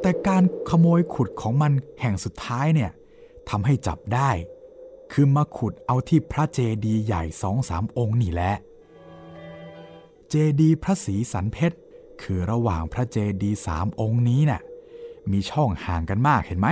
[0.00, 2.90] แต่การขโมยขุดของมันแห่งสุดท้ายเนี่ย
[3.48, 4.30] ทำให้จับได้
[5.12, 8.52] คือมาขุดเอาที่พระเจดีย์ใหญ่สองสามองค์นี่แหละ
[10.30, 11.76] เจดีย์พระศรีสันเพชร
[12.22, 14.60] คือระหว่างพระเจดีย์สามองค์นี้น่ะ
[15.32, 16.68] มีช่องห่างกันมากเห็นไหม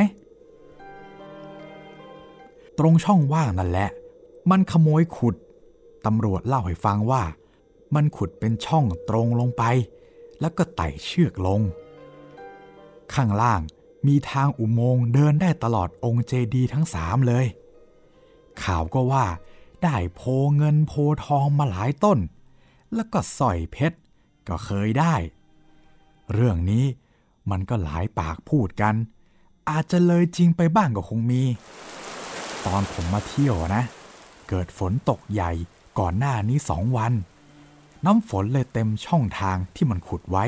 [2.78, 3.90] ตรงช่องว่างนั่นแหละ
[4.50, 5.34] มันขโมยขุด
[6.06, 7.22] ตำรวจเล่าให้ฟังว่า
[7.94, 9.62] มันขุดเป็นช่องตรงลงไป
[10.40, 11.60] แล้วก็ไต่เชือกลง
[13.14, 13.60] ข้างล่าง
[14.06, 17.46] มีทางอุโมงค์เดินได้ตลอดองค์เจดีทั้งสามเลย
[18.62, 19.26] ข่าวก็ว่า
[19.82, 20.20] ได้โพ
[20.56, 20.92] เงินโพ
[21.24, 22.18] ทองมาหลายต้น
[22.94, 23.98] แล้วก็สอยเพชร
[24.48, 25.14] ก็เคยได้
[26.32, 26.84] เรื่องนี้
[27.50, 28.94] มันก็หลายปากพูดกัน
[29.68, 31.42] อาจจะเลยจริงไปบ้างก็คงมี
[32.66, 33.84] ตอนผมมาเที่ยวนะ
[34.48, 35.52] เกิดฝนตกใหญ่
[35.98, 37.12] ก่อนหน้านี้สองวัน
[38.04, 40.44] น้ำฝนเลยเต็มช่องทางที่มันขุดไว้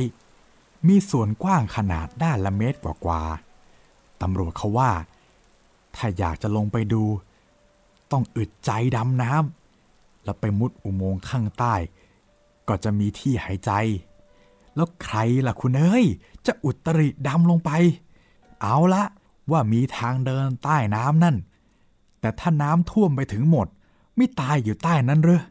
[0.88, 4.90] มีส่วนกว้างขนาดด้านละเมตรกว่าๆตำรวจเขาว่า
[5.96, 7.02] ถ้าอยากจะลงไปดู
[8.12, 11.74] ต้องอึดใจดำน้ำแล้วไปมุดอุโมงค์ข้างใต้
[12.68, 13.70] ก็จะมีที่หายใจ
[14.76, 15.16] แล้วใคร
[15.46, 16.06] ล่ะคุณเอ้ย
[16.46, 17.70] จะอุตริดำลงไป
[18.62, 19.04] เอาละ
[19.50, 21.36] ว่ามีทางเดินใต้น้ำนั่น
[22.20, 23.68] แต่ถ้าน้ำท่วมไปถึงหมด
[24.16, 25.42] ไม่ตายอยู่ใต้นั้นหรือ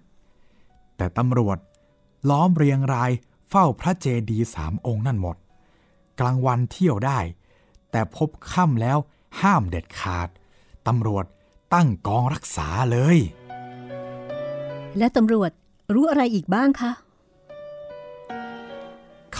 [0.98, 1.58] แต่ตำรวจ
[2.30, 3.12] ล้อมเรียงราย
[3.50, 5.38] เฝ้าพระเจดีสามองค์นั่นหมด
[6.20, 7.20] กลางวันเที่ยวได้
[7.92, 8.98] แต่พบค่ำแล้ว
[9.42, 10.30] ห้ามเด็ดขาด
[10.88, 11.26] ตำรวจ
[11.74, 13.18] ตั้งกองรักษาเลย
[14.98, 15.52] และตำรวจ
[15.94, 16.92] รู้อะไรอีกบ้างคะ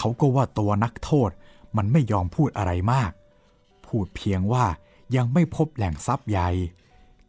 [0.04, 1.30] เขาก็ว่าตัวนักโทษ
[1.76, 3.12] มันไม่ยอมพูดอะไรมาก
[3.86, 4.66] พูดเพียงว่า
[5.16, 6.48] ยังไม่พบแหล่งทรัพย์ใหญ่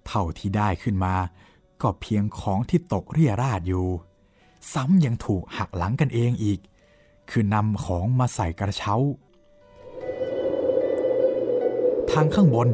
[0.07, 1.15] เท่าที่ได้ขึ้นมา
[1.81, 3.87] ก็เพียงของที่ตกเรี่ยราดอยู่
[4.73, 6.59] ซ้ำยังถูกหักหลังกันเองอีก
[7.29, 8.95] คือนำของมาใส่กระเช้า
[12.11, 12.67] ทางข้างบน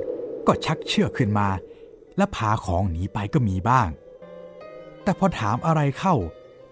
[0.48, 1.48] ก็ชักเชือกขึ้นมา
[2.18, 3.90] และพาของหนีไปก็มีบ้าง
[5.04, 6.16] แต่พอถามอะไรเข้า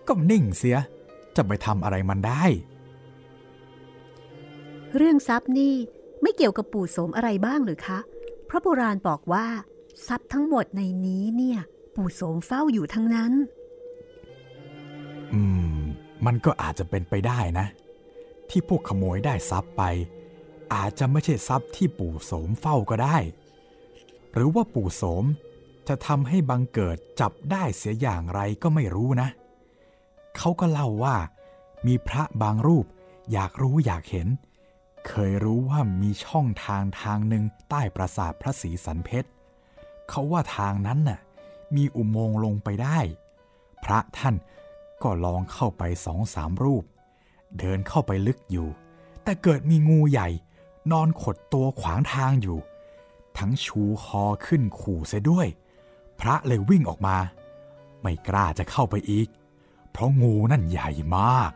[0.07, 0.77] ก็นิ่งเสีย
[1.35, 2.45] จะไปทำอะไรมันได้
[4.97, 5.75] เรื่องทรัพย์นี่
[6.21, 7.99] ไม่เกี่ยวกับปู่โสมอะไรบ้างหรือคะ
[8.45, 9.47] เพราะโบราณบอกว่า
[10.07, 11.59] ทรัพย์ทั้งหมดในนี้เนี่ย
[11.95, 13.31] ปู่โสมเฝ้าอยู่ทั้งนั้น
[15.33, 15.41] อื
[15.75, 15.77] ม
[16.25, 17.67] มันก็อาจจะเป็นไปได้นะ
[18.49, 19.83] ที่พวกขโมยได้ทรัพย์ไป
[20.73, 23.17] อาจจะไม่ใช่ทรัพย์ที่ปู่โสมเฝ้าก็ได้
[24.33, 25.25] หรือว่าปู่โสม
[25.87, 29.29] จะทำให้บังเกิดจับได้เสียอย่างไรก็ไม่รู้นะ
[30.37, 31.15] เขาก็เล่าว่า
[31.87, 32.85] มีพระบางรูป
[33.31, 39.29] อยากรู้อยากเห็นเเคยรู้ว่ามีช่องทางทางหนึ่งใต้ปราสาทพระศรีสันเพชร
[40.09, 41.19] เขาว่าทางนั้นน่ะ
[41.75, 42.99] มีอุโมงค์ลงไปได้
[43.83, 44.35] พระท่าน
[45.03, 46.83] ก็ลองเข้าไปสองสามรูป
[47.59, 48.69] เดินเข้าไปลึกอยู่
[49.23, 50.29] แต่เกิดมีงูใหญ่
[50.91, 52.59] นอนขดตัวขวางทางอยู่
[53.37, 55.47] ทั้งชูคอขึ้นขู่เสียด้วย
[56.19, 57.17] พระเลยวิ่งออกมา
[58.01, 59.27] ไม่กล้าจะเข้าไปอีก
[59.91, 61.51] เพราะงูนั่นใหญ่มาก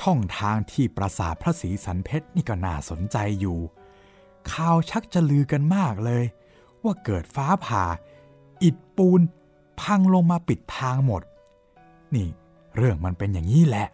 [0.00, 3.58] ช่องทางที่ปราสาทพระศรีสันเพชรนี่ก็น่าสนใจอยู่
[4.50, 6.24] ข่าวชักจะลือกันมากเลย
[6.84, 7.84] ว่าเกิดฟ้าผ่า
[8.62, 9.20] อิฐปูน
[9.80, 11.22] พังลงมาปิดทางหมด
[12.14, 12.28] นี่
[12.76, 13.88] เรื่องมันเป็นอย่างนี้แหละ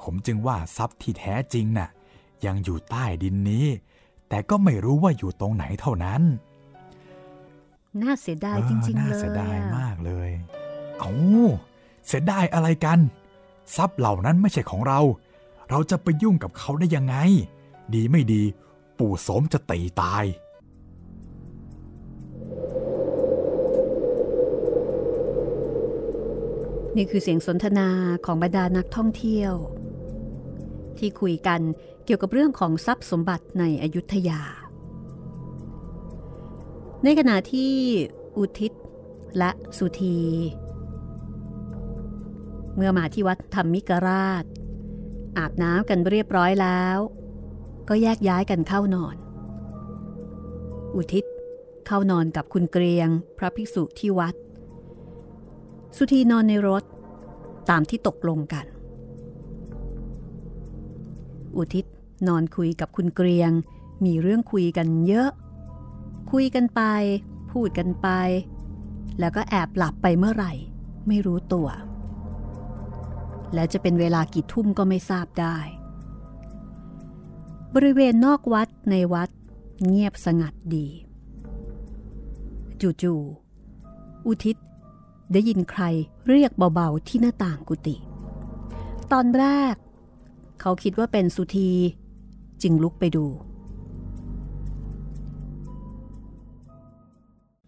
[0.00, 1.88] ผมจึงว่าทรัพย์ที่แท้จริงน่ะ
[2.46, 3.66] ยังอยู่ใต้ดินนี้
[4.28, 6.22] แต่ก็ไม่รู้ว่าอยู่ตรงไหนเท่านั้น
[8.02, 10.30] น่าเสียดายจริงๆน่าเลยเสียดายอะมากเลย
[10.98, 11.10] เอา
[12.06, 12.98] เสียดายอะไรกัน
[13.76, 15.00] ทรัพย์เหล่านั้นไม่ใช่ของเรา
[15.68, 17.16] เราจะไปยุ่งกับเขาได้ยังไง
[17.94, 18.42] ดีไม่ดี
[18.98, 20.24] ปู่โสมจะตีตาย
[26.96, 27.88] นี่คือเสียงสนทนา
[28.26, 29.52] ของบรรดานักท่องเที่ยว
[30.98, 31.60] ที่คุยกัน
[32.04, 34.42] เกี่ยวกับเรื่องของทรัพย์สมบัติในอยุธยา
[37.04, 37.72] ในขณะที่
[38.36, 38.72] อุทิศ
[39.38, 40.20] และสุธี
[42.76, 44.44] เมื่อมาที่วัดธรรมิกราช
[45.36, 46.98] อาบน้ำกันเรียบร้อยแล้ว
[47.88, 49.16] ก็แยกย้ายกันเข้านอน
[50.94, 51.24] อุทิศ
[51.86, 53.08] เข้านอนกับคุณเกรียง
[53.38, 54.34] พระภิกษุที่วัด
[55.96, 56.82] สุธีนอนในรถ
[57.70, 58.66] ตามที่ตกลงกัน
[61.56, 61.84] อุทิศ
[62.28, 63.50] นอนคุยกับคุณเกรียง
[64.04, 65.30] มีเรื่องคุยกันเยอะ
[66.32, 66.82] คุยกันไป
[67.52, 68.08] พูดกันไป
[69.20, 70.52] แล้วก็แอบหลับไปเมื่อไหร่
[71.08, 71.68] ไม่รู้ตัว
[73.54, 75.56] และจะเป็นเวลากี่ทุ่มก็ไม่ทราบได้
[77.74, 79.30] บริเวณนอกวัดในวัด
[79.86, 80.86] เงียบสงัดดี
[83.02, 84.56] จู่ๆอุทิศ
[85.32, 85.82] ได้ยินใคร
[86.28, 87.96] เรียกเบาๆที่หน้าต่างกุฏิ
[89.12, 89.74] ตอนแรก
[90.60, 91.70] เขาคิดว่าเป็นสุธี
[92.62, 93.26] จึงลุกไปดู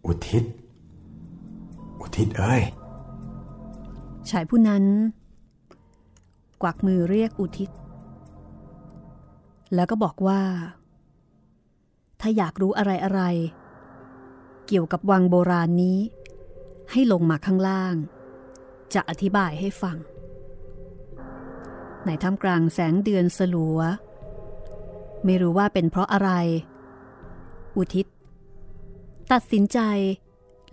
[0.07, 0.45] อุทิศ
[2.01, 2.63] อุทิศเอ้ย
[4.31, 4.85] ชายผู้นั้น
[6.63, 7.71] กวักมือเรียกอุทิศ
[9.75, 10.41] แล้วก็บอกว่า
[12.21, 13.21] ถ้าอยากรู้อะไรอะไร
[14.67, 15.99] เกี่ยวกับวังโบราณนี้
[16.91, 17.95] ให้ลงมาข้างล่าง
[18.95, 19.97] จะอธิบายให้ฟัง
[22.07, 23.79] ในท่ามกลางแสงเดือนสลัว
[25.25, 26.31] ไม่รู้ว่าเป็นเพราะอะไร
[27.77, 28.07] อุทิศ
[29.33, 29.79] ตัดสินใจ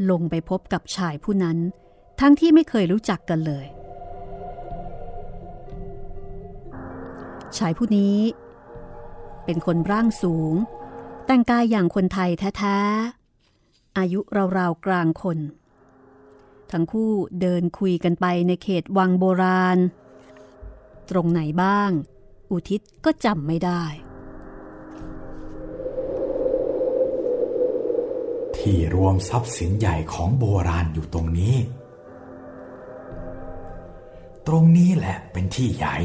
[0.09, 1.57] ลงไปพบกับชายผู้นั้น
[2.19, 3.65] ทั้งที่ไม่เคยรู้จักกันเลย
[7.57, 8.17] ชายผู้นี้
[9.45, 10.53] เป็นคนร่างสูง
[11.25, 14.19] แต่งกายอย่างคนไทยแท้ๆ อายุ
[14.57, 15.39] ราวๆกลางคน
[16.71, 19.77] ทั้งคู่เดินคุยกันไปในเขตวังโบราณ
[21.09, 21.91] ตรงไหนบ้าง
[22.51, 23.83] อุทิศก็จำไม่ได้
[28.57, 31.55] ที่รวมทรัพย์สินใหญ่ของโบราณอยู่ตรงนี้
[34.47, 35.97] ตรงนี้แหละเป็นที่ใหญ่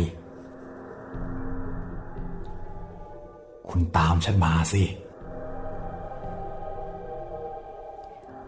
[3.71, 4.85] คุณตามฉันมาสิ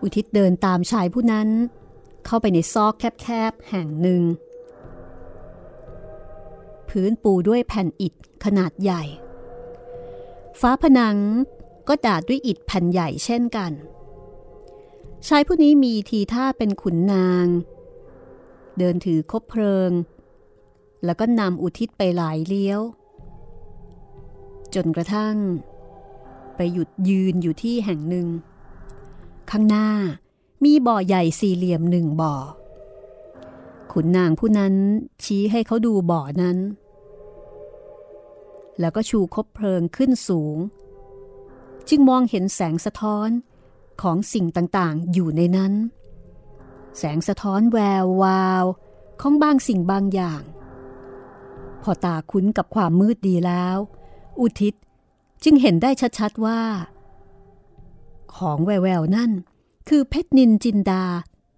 [0.02, 1.48] อุทิศเดินตามชายผู้นั้น
[2.26, 4.22] เข้าไปในซอกแคบๆ แห่งหนึ่ง
[6.88, 8.14] พื้นปูด้วยแผ่นอิฐ
[8.44, 9.02] ขนาดใหญ่
[10.60, 11.16] ฟ้าผนัง
[11.88, 13.72] ก็ดาดด้วยอิฐแผ่นใหญ่เช่นกัน
[15.28, 17.46] ชายผู้นี้มีทีท่าเป็นขุนนาง
[18.78, 19.90] เดินถือคบเพลิง
[21.04, 22.80] แล้วก็นำอุทิศไปหลายเลี้ยว
[24.74, 25.36] จนกระทั่ง
[26.56, 28.28] ไปหยุดยืนอยู่ที่แห่งหนึ่ง
[29.50, 29.88] ข้างหน้า
[30.64, 32.34] มีบ่อใหญ่สี่เหลี่ยมหนึ่งบ่อ
[33.92, 34.74] ขุนนางผู้นั้น
[35.24, 36.58] ชี้ให้เขาดูบ่อนั้น
[38.80, 40.56] แล้วก็ชูคบเพลิงขึ้นสูง
[41.88, 43.28] จึงมองเห็นแสงสะท้อน
[44.02, 45.72] ของสิ่งต่างๆอยู่ในนั้น
[46.98, 48.64] แสงสะท้อนแวววาว
[49.20, 50.42] ของบางสิ่งบางอย่าง
[51.82, 53.76] พอตาคุ้นกับความมืดดีแล้ว
[54.40, 54.74] อุทิศ
[55.44, 56.60] จึงเห็นได้ชัดๆว่า
[58.34, 59.30] ของแววๆนั่น
[59.88, 61.04] คือเพชรนินจินดา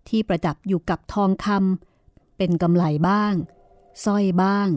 [0.08, 3.34] ที่ประดับอยู่กับทองคำเป็นกำไลบ้าง
[4.04, 4.68] สร้อยบ้าง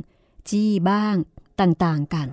[0.49, 1.15] จี้บ้าง
[1.59, 2.27] ต่างๆกัน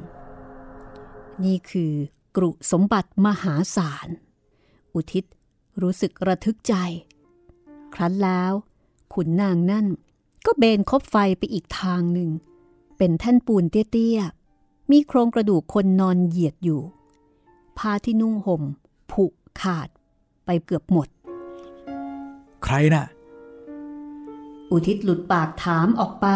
[1.44, 1.92] นี่คือ
[2.36, 4.08] กรุสมบัติมหาศาล
[4.94, 5.24] อุทิศ
[5.82, 6.74] รู้สึกระทึกใจ
[7.94, 8.52] ครั้นแล้ว
[9.14, 9.86] ขุนนางนั่น
[10.46, 12.30] ก็เบนคบไฟไปอีกทางหนึ่ง
[12.96, 14.43] เป็นแท่นปูนเตี้ยๆ
[14.90, 16.80] มีโครงกระดูกคนนอนเหยียดอยู่
[17.78, 18.62] ผ้าที่นุ่งห่ม
[19.10, 19.24] ผุ
[19.60, 19.88] ขาด
[20.44, 21.08] ไปเกือบหมด
[22.64, 23.04] ใครน่ะ
[24.70, 26.26] อุทิศหลุดปากถามออกไป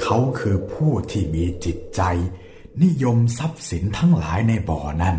[0.00, 2.02] เขาคือผู้ที่มีจิตใจ
[2.82, 5.16] นิยมทรัพย์สินทั้งหลายในบ่อนั้น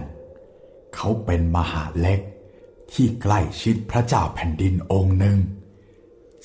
[0.95, 2.19] เขาเป็นมหาเล็ก
[2.93, 5.37] ที่ใกล้ชิดพระเจ้าแผ่นดินองค์หนึ่ง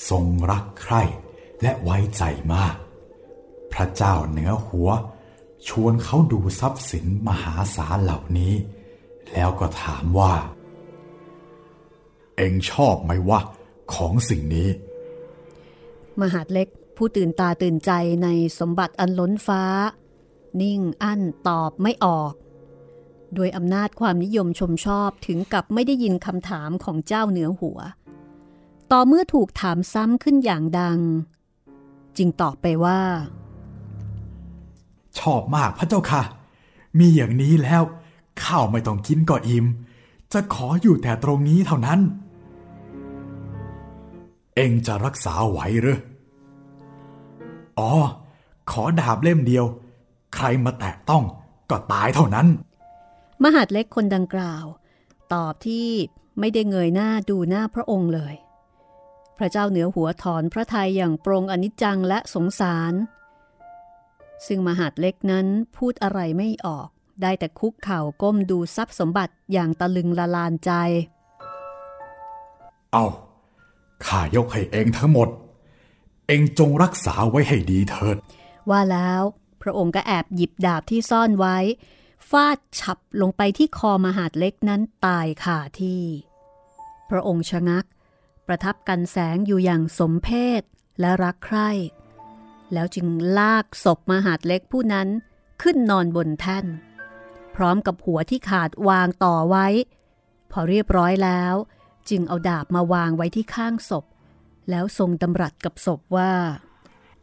[0.09, 1.03] ทรงรักใคร่
[1.63, 2.23] และไว้ใจ
[2.55, 2.75] มาก
[3.75, 4.89] พระเจ้าเหนือหัว
[5.69, 8.55] ชวนเขาดูทรัพย์สินมหาศาลเหล่านี้
[9.33, 10.33] แล้วก็ถามว่า
[12.37, 13.41] เอ็งชอบไหมวะ
[13.95, 14.69] ของสิ่งนี้
[16.21, 17.91] มหาดเล็กผู้ตื่นตาตื่นใจ
[18.23, 19.63] ในสมบัติอันล้นฟ้า
[20.61, 22.33] นิ่งอั้นตอบไม่ออก
[23.35, 27.79] โดยอำนาจความนิยมชมชอบถึงกับไม่ได้ยินคำถามของเจ้าเหนือหัว
[28.93, 30.99] ต่อเมื่อถูกถามซ้ำขึ้นอย่างดัง
[32.17, 33.01] จึงตอบไปว่า
[35.21, 36.23] ชอบมากพระเจ้าค่ะ
[36.99, 37.83] มีอย่างนี้แล้ว
[38.45, 39.65] ข้าวไม่ต้องกินก็อิ่ม
[40.33, 42.01] จะขออยู่แต่ตรงนี้เท่านั้น
[44.55, 45.99] เองจะรักษาไหวหรือ
[47.79, 47.91] อ๋อ
[48.71, 49.65] ขอดาบเล่มเดียว
[50.35, 51.25] ใครมาแตะต้อง
[51.71, 52.47] ก็ตายเท่านั้น
[53.43, 54.65] มหาดเล็กคนดังกล่าว
[55.35, 55.89] ตอบที่
[56.41, 58.35] ไม่ได้เงยหน้าดูหน้าพระองค์เลย
[59.39, 62.93] พระเจ้าเหนือหัวถอนพระทัยอย่างปรงอนิจจังและสงสาร
[64.47, 66.89] ซึ่งมหาดเล็กนั้นพูดอะไรไม่ออก
[67.23, 70.71] ได้แต่คุกเข่าก้มดูทรัพย์สมบัติอย่างตะลึงละลานใจ
[72.93, 73.05] เอา
[74.07, 75.29] ข้ายกให้เองทั้งหมด
[76.27, 78.17] เองจงรักษาไว้ให้ดีเถิด
[78.71, 79.23] ว่าแล้ว
[79.63, 81.59] พระองค์ก็แอบหยิบดาบที่ซ่อนไว้
[82.31, 86.03] ฟาดฉับลงไปที่คอมหาดเล็กนั้นตายขาที่
[87.11, 87.85] พระองค์ชะงัก
[88.47, 90.29] ประทับกันแสงอยู่อย่างสมเพ
[90.61, 90.63] ศ
[91.01, 91.71] และรักใคร่
[92.73, 93.07] แล้วจึง
[93.39, 95.09] ลากศพมหาดเล็กผู้นั้น
[95.63, 96.67] ขึ้นนอนบนแท่น
[97.55, 99.67] พร้อมกับหัวที่ขาดวางต่อไว้
[100.51, 101.55] พอเรียบร้อยแล้ว
[102.11, 104.05] จึงเอาดาบมาวางไว้ที่ข้างศพ
[104.71, 106.33] แล้วทรงดำรัสกับศพว่า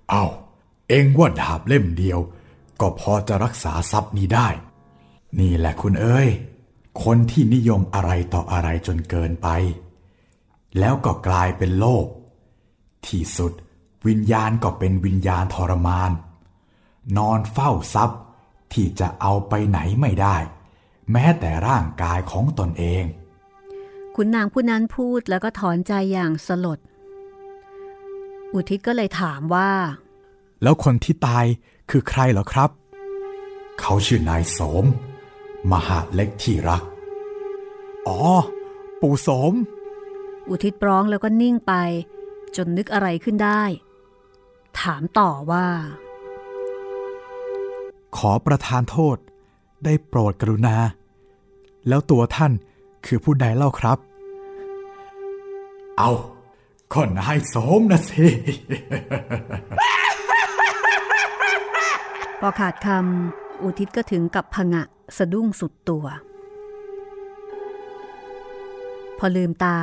[0.10, 0.26] เอา
[0.90, 2.20] เองว่าดาบเล่มเดียว
[2.80, 4.48] ก็พอจะรักษาทรัพย์นี้ได้
[5.40, 6.30] นี่แหละคุณเอ้ย
[7.04, 9.48] คนที่นิยมอะไรต่ออะไรจนเกินไป
[10.80, 12.06] แล้วก็กลายเป็นโลก
[13.08, 13.54] ที่สุด
[14.08, 16.12] วิญญาณก็เป็นวิญญาณทรมาน
[17.18, 18.20] นอนเฝ้าทรัพย์
[18.74, 20.38] ที่จะเอาไปไหนไม่ได้
[21.12, 23.04] แม้แต่ร่างกายของตนเอง
[24.16, 26.80] คุณนางผู้นั้นพูดแล้วก็ถอนใจอย่างสลด
[28.54, 29.72] อุทิศก็เลยถามว่า
[30.64, 31.46] แล้วคนที่ตาย
[31.90, 32.70] คือใครเหรอครับ
[33.80, 34.86] เขาชื่อนายโสม
[35.72, 36.84] มหาเล็กที่รัก
[38.08, 38.20] อ๋อ
[39.02, 39.54] ปู่โสม
[40.50, 41.74] อุทิศร้องแล้วก็นิ่งไป
[42.56, 43.64] จนนึกอะไรขึ้นได้
[44.80, 45.66] ถามต่อว่า
[48.18, 49.18] ขอประทานโทษ
[49.86, 50.76] ได้โปรดกรุณา
[51.88, 52.52] แล้วตัวท่าน
[53.06, 53.98] คือผู้ใดเล่าครับ
[55.98, 56.12] เอา
[56.94, 58.26] ก็นายโสมนะสิ
[62.40, 64.84] พอขาดคำอุทิศก็ถึงกับผงะ
[65.18, 66.06] สะดุ้งสุดตัว
[69.18, 69.78] พอลืมตา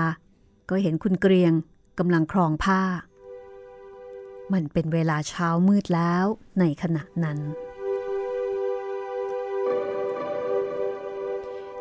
[0.69, 1.53] ก็เห็นคุณเกรียง
[1.99, 2.81] กำลังครองผ้า
[4.53, 6.25] มันเป็นเวลาเช้ามืดแล้ว
[6.61, 7.39] ในขณะนั้น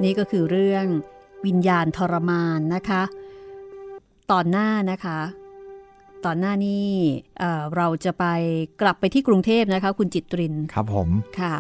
[0.04, 0.86] นี่ก็คือเรื่อง
[1.46, 3.04] วิญญาณทรมานนะคะ
[4.32, 5.20] ตอนหน้านะคะ
[6.26, 6.88] ตอนหน้านี้
[7.40, 8.26] เอ่อเราจะไป
[8.82, 11.10] กลับไปที่กรุงเทพนะคะ คุณจิตริน ครับผม
[11.42, 11.56] ค่ะ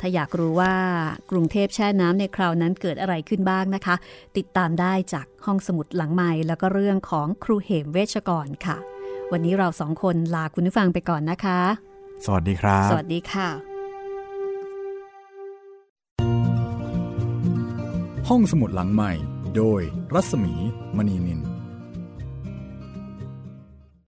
[0.00, 0.74] ถ้าอยากรู้ว่า
[1.30, 3.94] กรุงเทพแช่น้ำในคราวนั้นเกิดอะไรขึ้นบ้างนะคะ
[4.36, 8.78] ติดตามได้จากห้องสมุดหลังใหม่แล้วก็เรื่องของครูเหมเวชกรค่ะ
[9.32, 11.60] วันนี้เราสองคนลาคุณผู้ฟังไปก่อนนะคะ
[12.24, 13.48] สวัสดีครับ สวัสดีค่ะ
[18.28, 19.12] ห้องสมุดหลังใหม่
[19.56, 19.80] โดย
[20.14, 20.54] รัศมี
[20.96, 21.40] มณีนิน